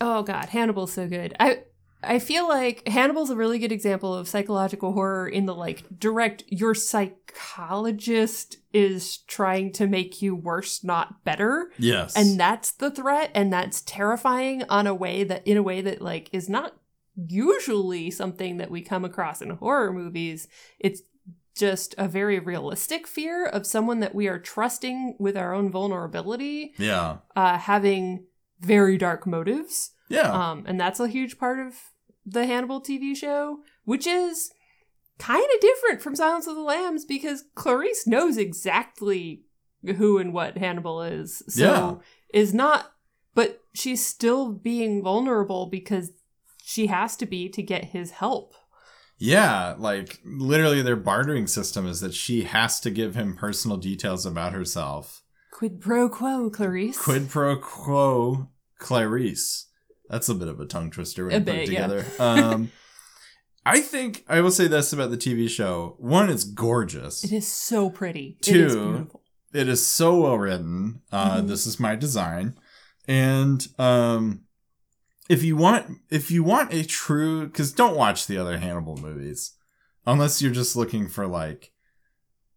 [0.00, 1.34] oh god, Hannibal's so good.
[1.40, 1.64] I
[2.04, 6.44] I feel like Hannibal's a really good example of psychological horror in the like direct
[6.48, 12.14] your psychologist is trying to make you worse not better Yes.
[12.16, 16.02] and that's the threat and that's terrifying on a way that in a way that
[16.02, 16.74] like is not
[17.16, 20.48] usually something that we come across in horror movies
[20.78, 21.02] it's
[21.56, 26.74] just a very realistic fear of someone that we are trusting with our own vulnerability
[26.78, 27.18] yeah.
[27.36, 28.24] uh having
[28.60, 30.30] very dark motives Yeah.
[30.50, 31.74] um, and that's a huge part of
[32.26, 34.50] the Hannibal TV show, which is
[35.18, 39.42] kind of different from Silence of the Lambs because Clarice knows exactly
[39.84, 41.42] who and what Hannibal is.
[41.48, 41.94] So Yeah.
[42.40, 42.92] is not,
[43.34, 46.12] but she's still being vulnerable because
[46.64, 48.54] she has to be to get his help.
[49.18, 54.26] Yeah, like literally their bartering system is that she has to give him personal details
[54.26, 55.22] about herself.
[55.52, 56.98] Quid pro quo, Clarice.
[56.98, 58.48] Quid pro quo
[58.78, 59.66] Clarice.
[60.08, 61.86] That's a bit of a tongue twister when A you put bit, it yeah.
[61.86, 62.06] together.
[62.18, 62.70] Um
[63.66, 65.96] I think I will say this about the TV show.
[65.98, 67.24] One, it's gorgeous.
[67.24, 68.36] It is so pretty.
[68.40, 69.22] it is Two, beautiful.
[69.54, 71.00] it is so well written.
[71.10, 71.48] Uh, Mhm.
[71.48, 72.58] This is my design,
[73.08, 74.43] and um,
[75.28, 79.52] if you want, if you want a true, because don't watch the other Hannibal movies
[80.06, 81.72] unless you're just looking for like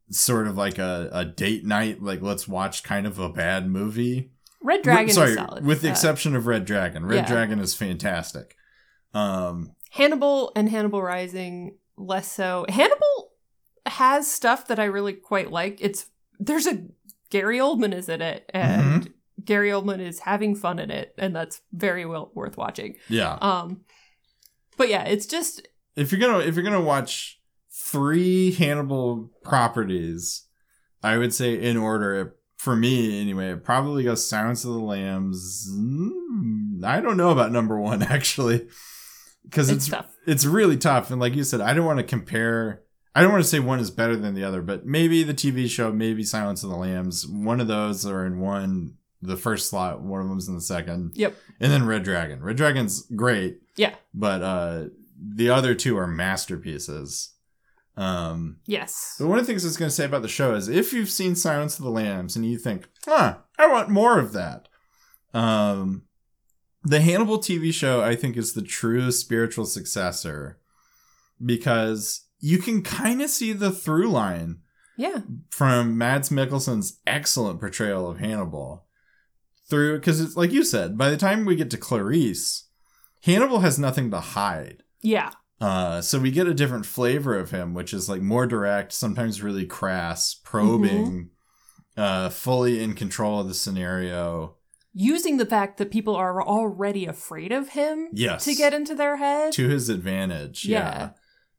[0.10, 4.32] sort of like a, a date night, like let's watch kind of a bad movie.
[4.62, 5.66] Red Dragon Sorry, is solid.
[5.66, 7.06] with the Uh, exception of Red Dragon.
[7.06, 7.28] Red yeah.
[7.28, 8.56] Dragon is fantastic.
[9.14, 12.66] Um, Hannibal and Hannibal Rising less so.
[12.68, 13.32] Hannibal
[13.86, 15.78] has stuff that I really quite like.
[15.80, 16.08] It's
[16.40, 16.86] there's a
[17.30, 19.12] Gary Oldman is in it, and Mm-hmm.
[19.48, 22.98] Gary Oldman is having fun in it, and that's very well worth watching.
[23.10, 23.34] yeah.
[23.42, 23.82] Um,
[24.78, 27.40] but yeah, it's just if you're gonna if you're gonna watch
[27.72, 30.46] three Hannibal properties,
[31.02, 33.52] I would say in order for me anyway.
[33.52, 35.70] It probably goes Silence of the Lambs.
[35.72, 38.68] mm, I don't know about number one actually,
[39.44, 40.14] because it's it's tough.
[40.26, 41.10] it's really tough.
[41.10, 42.84] And like you said, I don't want to compare.
[43.16, 45.68] I don't want to say one is better than the other, but maybe the TV
[45.68, 47.26] show, maybe Silence of the Lambs.
[47.26, 50.02] One of those are in one, the first slot.
[50.02, 51.12] One of them's in the second.
[51.16, 51.36] Yep.
[51.60, 52.42] And then Red Dragon.
[52.44, 53.96] Red Dragon's great Yeah.
[54.14, 54.86] but uh
[55.20, 57.34] the other two are masterpieces
[57.96, 59.16] um Yes.
[59.20, 60.94] but one of the things I was going to say about the show is if
[60.94, 64.68] you've seen Silence of the Lambs and you think, huh, I want more of that.
[65.34, 66.04] Um,
[66.84, 70.60] the Hannibal TV show, I think, is the true spiritual successor
[71.44, 74.60] because you can kind of see the through line
[74.98, 75.22] Yeah.
[75.50, 78.86] from Mads Mikkelsen's excellent portrayal of Hannibal
[79.70, 82.68] through because it's like you said, by the time we get to Clarice,
[83.24, 84.84] Hannibal has nothing to hide.
[85.02, 85.32] Yeah.
[85.60, 89.42] Uh, so we get a different flavor of him, which is like more direct, sometimes
[89.42, 91.32] really crass, probing,
[91.98, 94.56] uh, fully in control of the scenario.
[94.94, 99.18] Using the fact that people are already afraid of him Yes, to get into their
[99.18, 99.52] head.
[99.54, 100.66] to his advantage.
[100.66, 101.12] Yeah.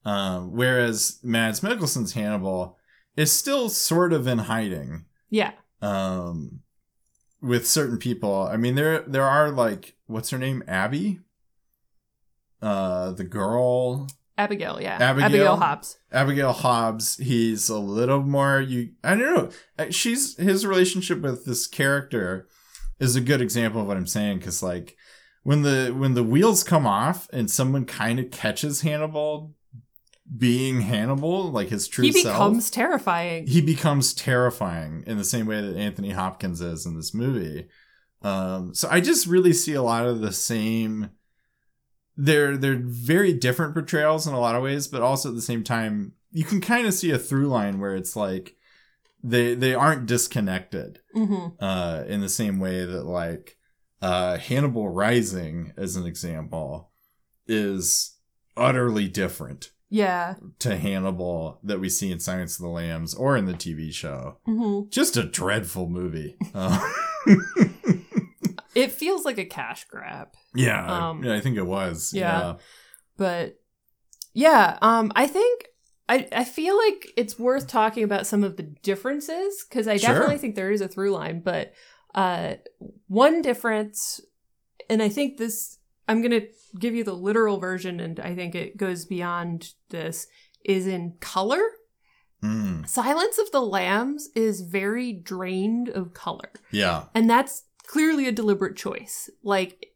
[0.04, 2.78] Um, whereas Mads Mikkelsen's Hannibal
[3.16, 5.06] is still sort of in hiding.
[5.28, 5.52] yeah.
[5.82, 6.60] Um,
[7.40, 11.20] with certain people, I mean there there are like what's her name, Abby.
[12.60, 14.80] Uh, the girl Abigail.
[14.80, 14.98] Yeah.
[15.00, 15.26] Abigail?
[15.26, 15.98] Abigail Hobbs.
[16.12, 19.50] Abigail Hobbs, he's a little more you I don't know.
[19.78, 22.48] Uh, She's his relationship with this character
[23.00, 24.96] is a good example of what I'm saying cuz like
[25.42, 29.54] when the when the wheels come off and someone kind of catches Hannibal
[30.36, 32.14] being Hannibal, like his true self.
[32.14, 33.46] He self, becomes terrifying.
[33.46, 37.68] he becomes terrifying in the same way that Anthony Hopkins is in this movie.
[38.22, 41.10] Um, so I just really see a lot of the same.
[42.16, 45.62] They're they're very different portrayals in a lot of ways, but also at the same
[45.62, 48.56] time, you can kind of see a through line where it's like
[49.22, 53.56] they they aren't disconnected hmm uh, in the same way that like
[54.02, 56.90] uh, Hannibal Rising, as an example,
[57.46, 58.16] is
[58.56, 60.34] utterly different Yeah.
[60.58, 64.36] to Hannibal that we see in Silence of the Lambs or in the TV show.
[64.44, 66.36] hmm Just a dreadful movie.
[66.54, 66.78] Uh,
[68.74, 70.28] It feels like a cash grab.
[70.54, 72.12] yeah, Um, yeah, I think it was.
[72.14, 72.54] yeah.
[73.16, 73.58] but
[74.34, 75.64] yeah um i think
[76.08, 80.10] i i feel like it's worth talking about some of the differences because i Sure.
[80.12, 81.72] definitely think there is a through line but
[82.14, 82.54] uh
[83.08, 84.20] one difference
[84.90, 85.77] and i think this
[86.08, 86.42] i'm gonna
[86.78, 90.26] give you the literal version and i think it goes beyond this
[90.64, 91.60] is in color
[92.40, 97.06] Mm, silence of the lambs is very drained of color yeah.
[97.12, 99.28] and that's clearly a deliberate choice.
[99.42, 99.92] Like,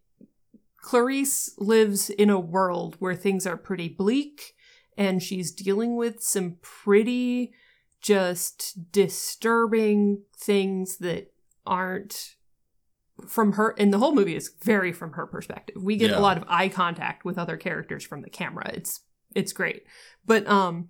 [0.78, 4.56] Clarice lives in a world where things are pretty bleak,
[4.96, 7.52] and she's dealing with some pretty
[8.00, 11.32] just disturbing things that
[11.64, 12.34] aren't
[13.28, 15.76] from her and the whole movie is very from her perspective.
[15.82, 16.18] We get Yeah.
[16.18, 18.70] a lot of eye contact with other characters from the camera.
[18.74, 19.00] It's
[19.34, 19.84] it's great.
[20.26, 20.88] But um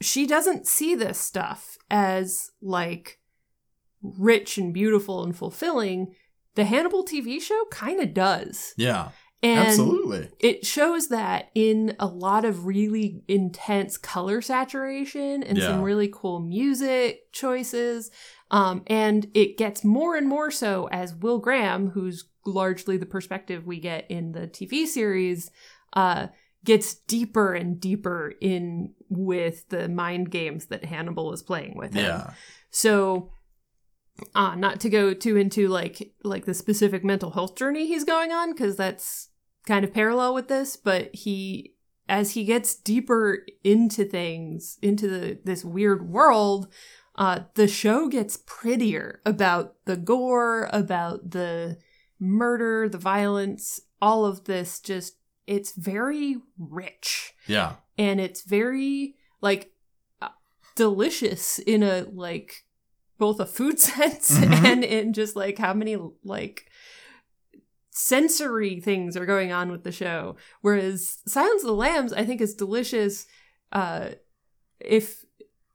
[0.00, 3.18] she doesn't see this stuff as like
[4.02, 6.14] rich and beautiful and fulfilling.
[6.54, 8.72] The Hannibal TV show kind of does.
[8.76, 9.10] Yeah,
[9.42, 10.30] And absolutely.
[10.40, 15.66] it shows that in a lot of really intense color saturation and Yeah.
[15.68, 18.10] some really cool music choices.
[18.50, 23.66] Um, and it gets more and more so as Will Graham, who's largely the perspective
[23.66, 25.50] we get in the TV series,
[25.92, 26.28] uh,
[26.64, 32.04] gets deeper and deeper in with the mind games that Hannibal is playing with him.
[32.04, 32.30] Yeah,
[32.70, 33.32] So,
[34.34, 38.32] uh, not to go too into like like the specific mental health journey he's going
[38.32, 39.28] on because that's
[39.66, 41.74] kind of parallel with this, but he
[42.08, 46.68] as he gets deeper into things into the this weird world,
[47.16, 51.78] uh, the show gets prettier about the gore, about the
[52.18, 54.80] murder, the violence, all of this.
[54.80, 59.72] Just it's very rich yeah, and it's very like
[60.22, 60.28] uh,
[60.76, 62.65] delicious in a like
[63.18, 64.64] both a food sense Mhm.
[64.64, 66.66] and in just like how many like
[67.90, 72.42] sensory things are going on with the show whereas silence of the lambs i think
[72.42, 73.26] is delicious
[73.72, 74.10] uh
[74.80, 75.24] if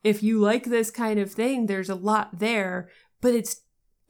[0.03, 2.89] if you like this kind of thing there's a lot there
[3.21, 3.61] but it's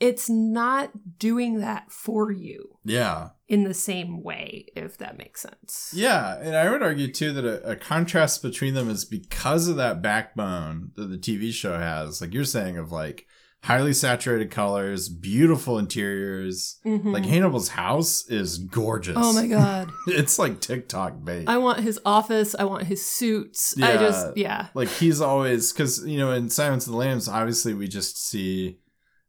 [0.02, 3.30] it's not doing that for you yeah.
[3.48, 7.46] in the same way if that makes sense Yeah, and I would argue too that
[7.46, 12.20] a, a contrast between them is because of that backbone that the TV show has.
[12.20, 13.28] Like you're saying, of like
[13.64, 16.80] highly saturated colors, beautiful interiors.
[16.84, 17.14] Mhm.
[17.14, 19.16] Like Hannibal's house is gorgeous.
[19.18, 21.48] oh my god it's like TikTok bait.
[21.48, 22.56] I want his office.
[22.58, 23.76] I want his suits.
[23.80, 23.98] I Yeah.
[24.00, 24.68] just, yeah.
[24.74, 28.80] like he's always because you know in Silence of the Lambs, obviously we just see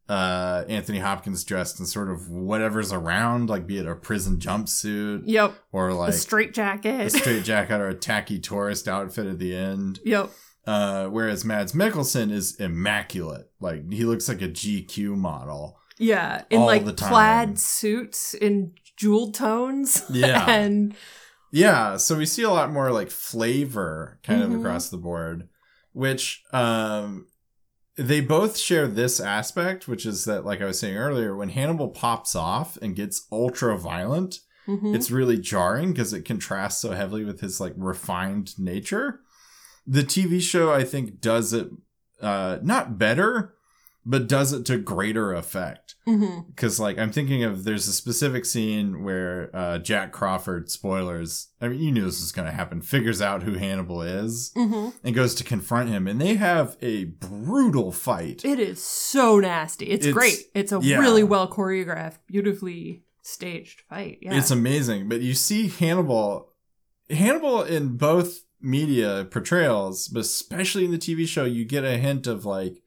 [0.09, 5.22] uh Anthony Hopkins dressed in sort of whatever's around, like be it a prison jumpsuit
[5.26, 5.55] Yep.
[5.72, 7.07] or like a straight jacket.
[7.07, 10.00] a straight jacket or a tacky tourist outfit at the end.
[10.05, 10.30] yep.
[10.66, 13.50] Uh, whereas Mads Mikkelsen is immaculate.
[13.61, 15.76] Like he looks like a GQ model.
[15.98, 16.42] Yeah.
[16.50, 20.05] In like plaid suits in jeweled tones.
[20.11, 20.48] Yeah.
[20.48, 20.94] and
[21.50, 24.55] Yeah, so we see a lot more like flavor kind Mhm.
[24.55, 25.48] of across the board,
[25.92, 27.26] which um
[27.97, 31.88] they both share this aspect, which is that like I was saying earlier, when Hannibal
[31.88, 34.95] pops off and gets ultra violent, mhm.
[34.95, 39.20] it's really jarring because it contrasts so heavily with his like refined nature.
[39.86, 41.68] The TV show I think does it
[42.20, 43.55] uh not better,
[44.05, 45.94] but does it to greater effect
[46.48, 51.68] because like i'm thinking of there's a specific scene where uh jack crawford spoilers i
[51.68, 54.92] mean you knew this was going to happen figures out who hannibal is Mhm.
[55.05, 59.86] and goes to confront him and they have a brutal fight It is so nasty.
[59.86, 60.38] It's, It's- great.
[60.55, 60.98] It's a yeah.
[60.98, 64.18] really well choreographed, beautifully staged fight.
[64.20, 64.34] Yeah.
[64.36, 66.48] it's amazing but you see hannibal
[67.09, 72.26] hannibal in both media portrayals but especially in the tv show you get a hint
[72.26, 72.82] of like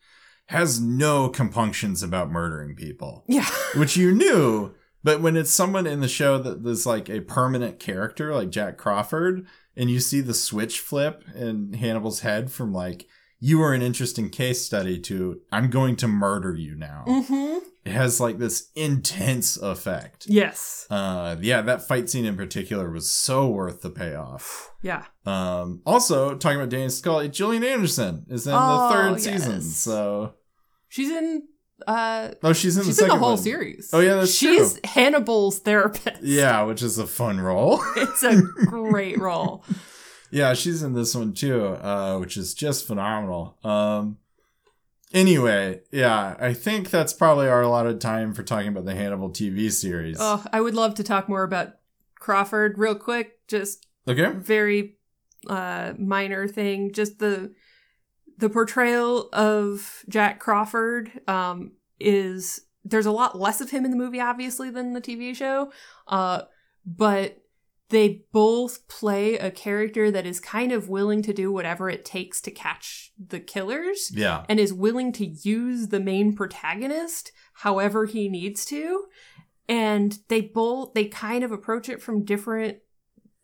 [0.48, 3.48] has no compunctions about murdering people yeah.
[3.76, 4.74] which you knew
[5.04, 8.78] but when it's someone in the show that is like a permanent character like jack
[8.78, 13.08] crawford and you see the switch flip in hannibal's head from like
[13.40, 17.92] you are an interesting case study to i'm going to murder you now hmm it
[17.92, 20.88] has like this intense effect Yes.
[20.90, 25.04] uh yeah that fight scene in particular was so worth the payoff Yeah.
[25.26, 29.24] um also talking about Dana Scully Gillian Anderson is in Oh, the third yes.
[29.24, 30.34] season so
[30.88, 31.44] She's in
[31.86, 33.38] uh oh she's in she's the in the whole one.
[33.38, 33.90] series.
[33.92, 34.82] Oh, yeah, that's She's true.
[34.86, 36.24] Hannibal's therapist.
[36.24, 39.64] yeah which is a fun role It's a great role.
[40.36, 43.58] Yeah, she's in this one too, uh, which is just phenomenal.
[43.64, 44.18] Um,
[45.14, 49.72] anyway, yeah, I think that's probably our allotted time for talking about the Hannibal TV
[49.72, 50.18] series.
[50.20, 51.76] Oh, I would love to talk more about
[52.20, 53.48] Crawford real quick.
[53.48, 54.34] Just okay.
[54.34, 54.98] very
[55.48, 56.92] uh minor thing.
[56.92, 57.54] Just the
[58.38, 63.98] the portrayal of Jack Crawford um is there's a lot less of him in the
[63.98, 65.72] movie obviously than the TV show.
[66.10, 66.42] Uh
[66.86, 67.42] but
[67.90, 72.42] they both play a character that is kind of willing to do whatever it takes
[72.42, 74.10] to catch the killers.
[74.14, 74.44] Yeah.
[74.50, 79.06] and is willing to use the main protagonist however he needs to
[79.70, 82.78] and they both they kind of approach it from different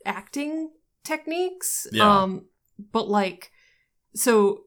[0.06, 0.70] acting
[1.04, 2.24] techniques Yeah.
[2.24, 2.46] um
[2.92, 3.52] but like
[4.16, 4.62] so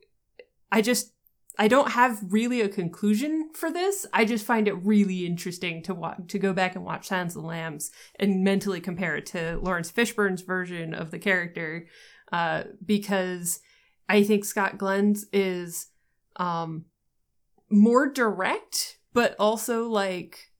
[0.72, 1.13] i just
[1.58, 5.94] i don't have really a conclusion for this i just find it really interesting to
[5.94, 9.58] watch to go back and watch silence of the lambs and mentally compare it to
[9.62, 11.86] lawrence fishburne's version of the character
[12.32, 13.60] uh because
[14.06, 15.86] I think Scott Glenn's is
[16.36, 16.84] um
[17.70, 20.50] more direct, but also like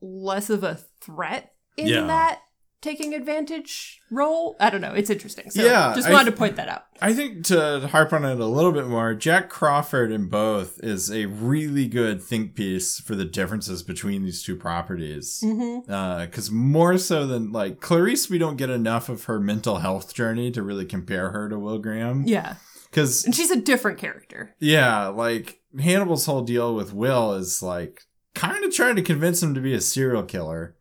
[0.00, 2.06] less of a threat in Yeah.
[2.06, 2.40] that
[2.84, 4.56] taking advantage role.
[4.60, 4.92] I don't know.
[4.92, 5.50] It's interesting.
[5.50, 6.84] So Yeah, just wanted to point that out.
[7.00, 11.10] I think to harp on it a little bit more, Jack Crawford in both is
[11.10, 15.40] a really good think piece for the differences between these two properties.
[15.42, 16.24] Mm-hmm.
[16.24, 20.50] Because more so than like Clarice, we don't get enough of her mental health journey
[20.52, 22.24] to really compare her to Will Graham.
[22.26, 22.56] Yeah.
[22.90, 24.54] Because And she's a different character.
[24.60, 28.02] Yeah, like Hannibal's whole deal with Will is like
[28.34, 30.76] kind of trying to convince him to be a serial killer.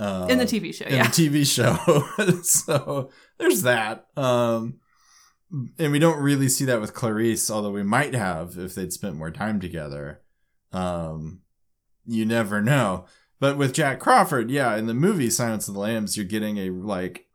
[0.00, 1.08] Uh, in the TV show, in yeah.
[1.08, 2.40] the TV show.
[2.42, 4.06] so there's that.
[4.16, 4.80] Um,
[5.78, 9.16] and we don't really see that with Clarice, although we might have if they'd spent
[9.16, 10.22] more time together.
[10.72, 11.42] Um,
[12.06, 13.04] you never know.
[13.40, 16.70] But with Jack Crawford, yeah, in the movie Silence of the Lambs, you're getting a
[16.70, 17.26] like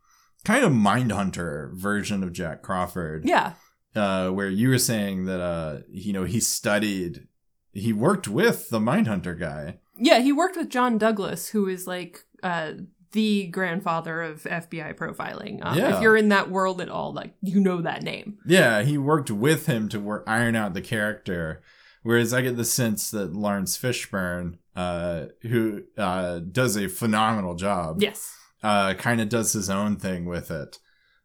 [0.44, 3.54] kind of Mindhunter version of Jack Crawford yeah.
[3.96, 7.28] uh, where you were saying that uh, you know he studied,
[7.74, 9.80] he worked with the Mindhunter guy.
[9.98, 12.74] Yeah, he worked with John Douglas, who is like uh,
[13.12, 15.60] the grandfather of FBI profiling.
[15.66, 15.96] Um, Yeah.
[15.96, 18.38] If you're in that world at all, like you know that name.
[18.46, 21.62] Yeah, he worked with him to work iron out the character.
[22.04, 28.00] Whereas I get the sense that Lawrence Fishburne, uh, who uh, does a phenomenal job,
[28.02, 28.32] Yes.
[28.62, 30.78] uh, kind of does his own thing with it.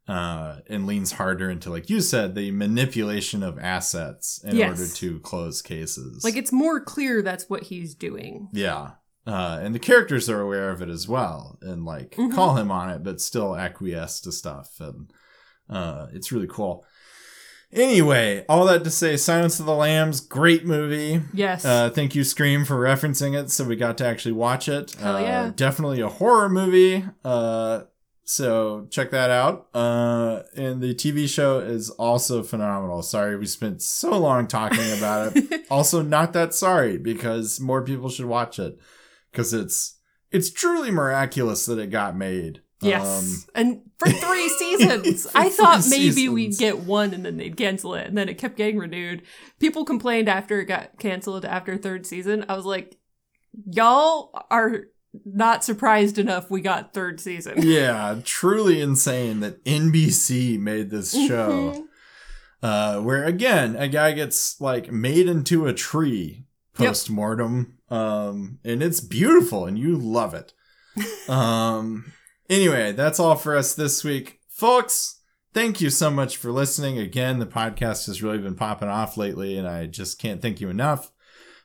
[0.09, 4.80] Uh, and leans harder into, like you said, the manipulation of assets in Yes.
[4.80, 6.24] order to close cases.
[6.24, 8.48] Like it's more clear that's what he's doing.
[8.53, 8.92] Yeah.
[9.24, 12.34] Uh, and the characters are aware of it as well and like Mhm.
[12.34, 14.80] call him on it, but still acquiesce to stuff.
[14.80, 15.12] And
[15.68, 16.84] uh, it's really cool.
[17.72, 21.22] Anyway, all that to say, Silence of the Lambs, great movie.
[21.32, 21.64] Yes.
[21.64, 24.92] Uh, thank you, Scream, for referencing it so we got to actually watch it.
[24.98, 25.53] Hell uh, yeah.
[25.55, 27.05] Definitely a horror movie.
[27.24, 27.82] Uh,
[28.30, 29.66] so check that out.
[29.74, 33.02] Uh, and the TV show is also phenomenal.
[33.02, 38.08] Sorry we spent so long talking about it also not that sorry because more people
[38.08, 38.78] should watch it
[39.32, 39.98] because it's
[40.30, 42.62] it's truly miraculous that it got made.
[42.80, 43.04] yes.
[43.04, 45.28] Um, and for three seasons.
[45.28, 48.06] For I thought maybe we'd get one and then they'd cancel it.
[48.06, 49.22] And then it kept getting renewed.
[49.58, 52.44] People complained after it got canceled after third season.
[52.48, 52.96] I was like,
[53.66, 54.84] y'all are
[55.24, 57.54] not surprised enough we got third season.
[57.62, 61.72] yeah, truly insane that NBC made this show.
[61.72, 61.82] Mhm.
[62.62, 66.44] Uh, where again, a guy gets like made into a tree
[66.74, 67.78] post mortem.
[67.88, 70.52] Um, and it's beautiful and you love it.
[71.28, 72.12] um,
[72.48, 74.40] anyway, that's all for us this week.
[74.48, 75.20] Folks,
[75.54, 76.98] thank you so much for listening.
[76.98, 80.68] Again, the podcast has really been popping off lately, and I just can't thank you
[80.68, 81.11] enough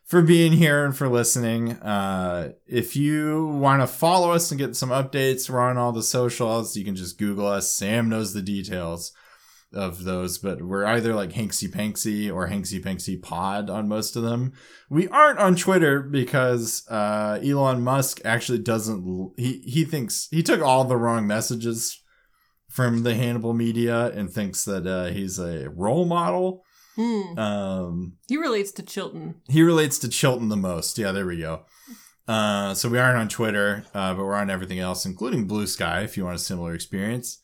[0.05, 1.73] for being here and for listening.
[1.73, 6.03] Uh, if you want to follow us and get some updates, we're on all the
[6.03, 6.77] socials.
[6.77, 7.71] You can just Google us.
[7.71, 9.11] Sam knows the details
[9.73, 14.23] of those, but we're either like Hanksy Panksy or Hanksy Panksy Pod on most of
[14.23, 14.53] them.
[14.89, 19.33] We aren't on Twitter because uh, Elon Musk actually doesn't.
[19.37, 22.01] He he thinks he took all the wrong messages
[22.69, 26.64] from the Hannibal media and thinks that uh, he's a role model.
[26.95, 27.37] Hmm.
[27.39, 29.35] Um, He relates to Chilton.
[29.49, 30.97] he relates to Chilton the most.
[30.97, 31.65] Yeah, there we go.
[32.27, 36.01] Uh, so we aren't on Twitter, uh, but we're on everything else, including Blue Sky,
[36.01, 37.39] if you want a similar experience.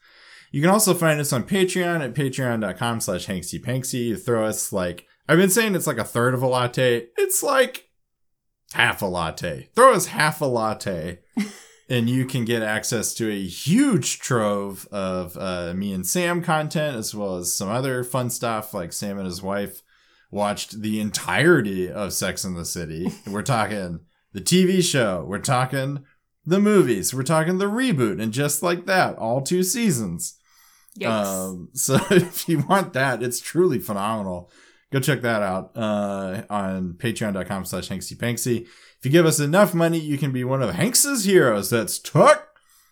[0.52, 4.06] You can also find us on Patreon at patreon.com slash hanksypanksy.
[4.08, 7.08] You throw us like, I've been saying it's like a third of a latte.
[7.18, 7.90] It's like
[8.74, 9.70] half a latte.
[9.76, 11.20] Throw us half a latte
[11.92, 16.96] and you can get access to a huge trove of uh, me and Sam content,
[16.96, 19.82] as well as some other fun stuff like Sam and his wife
[20.32, 23.12] watched the entirety of Sex in the City.
[23.28, 24.00] We're talking
[24.32, 26.06] the TV show, we're talking
[26.46, 30.40] the movies, we're talking the reboot, and just like that, all two seasons.
[30.98, 31.26] Yikes.
[31.26, 34.50] Um, so if you want that, it's truly phenomenal.
[34.94, 38.68] Go check that out uh, on patreon.com slash hanksypanksy.
[39.02, 41.72] If you give us enough money, you can be one of Hanks's heroes.
[41.72, 42.50] That's Tuck,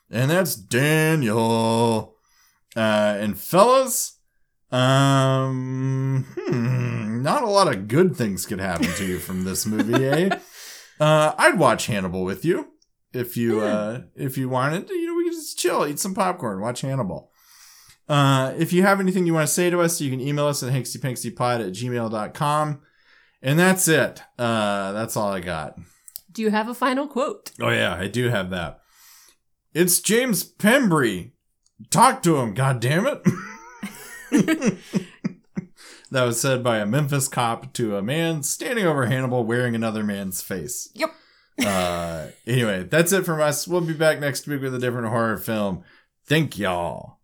[0.09, 2.15] and that's Daniel.
[2.75, 4.17] Uh, and fellas,
[4.71, 10.05] um, hmm, not a lot of good things could happen to you from this movie,
[10.07, 10.39] eh?
[10.99, 12.73] Uh, I'd watch Hannibal with you
[13.13, 14.89] if you uh if you wanted.
[14.89, 17.31] You know, we could just chill, eat some popcorn, watch Hannibal.
[18.09, 20.61] Uh, if you have anything you want to say to us, you can email us
[20.61, 22.81] at hanksypanksypod at gmail.com.
[23.41, 24.21] And that's it.
[24.37, 25.79] Uh, that's all I got.
[26.31, 27.51] Do you have a final quote?
[27.59, 28.81] Oh, yeah, I do have that.
[29.73, 31.31] It's James Pembry.
[31.89, 33.23] Talk to him, God damn it!
[36.11, 40.03] that was said by a Memphis cop to a man standing over Hannibal wearing another
[40.03, 40.89] man's face.
[40.93, 41.13] Yep.
[41.65, 43.67] uh, anyway, that's it from us.
[43.67, 45.83] We'll be back next week with a different horror film.
[46.25, 47.18] Thank y'all.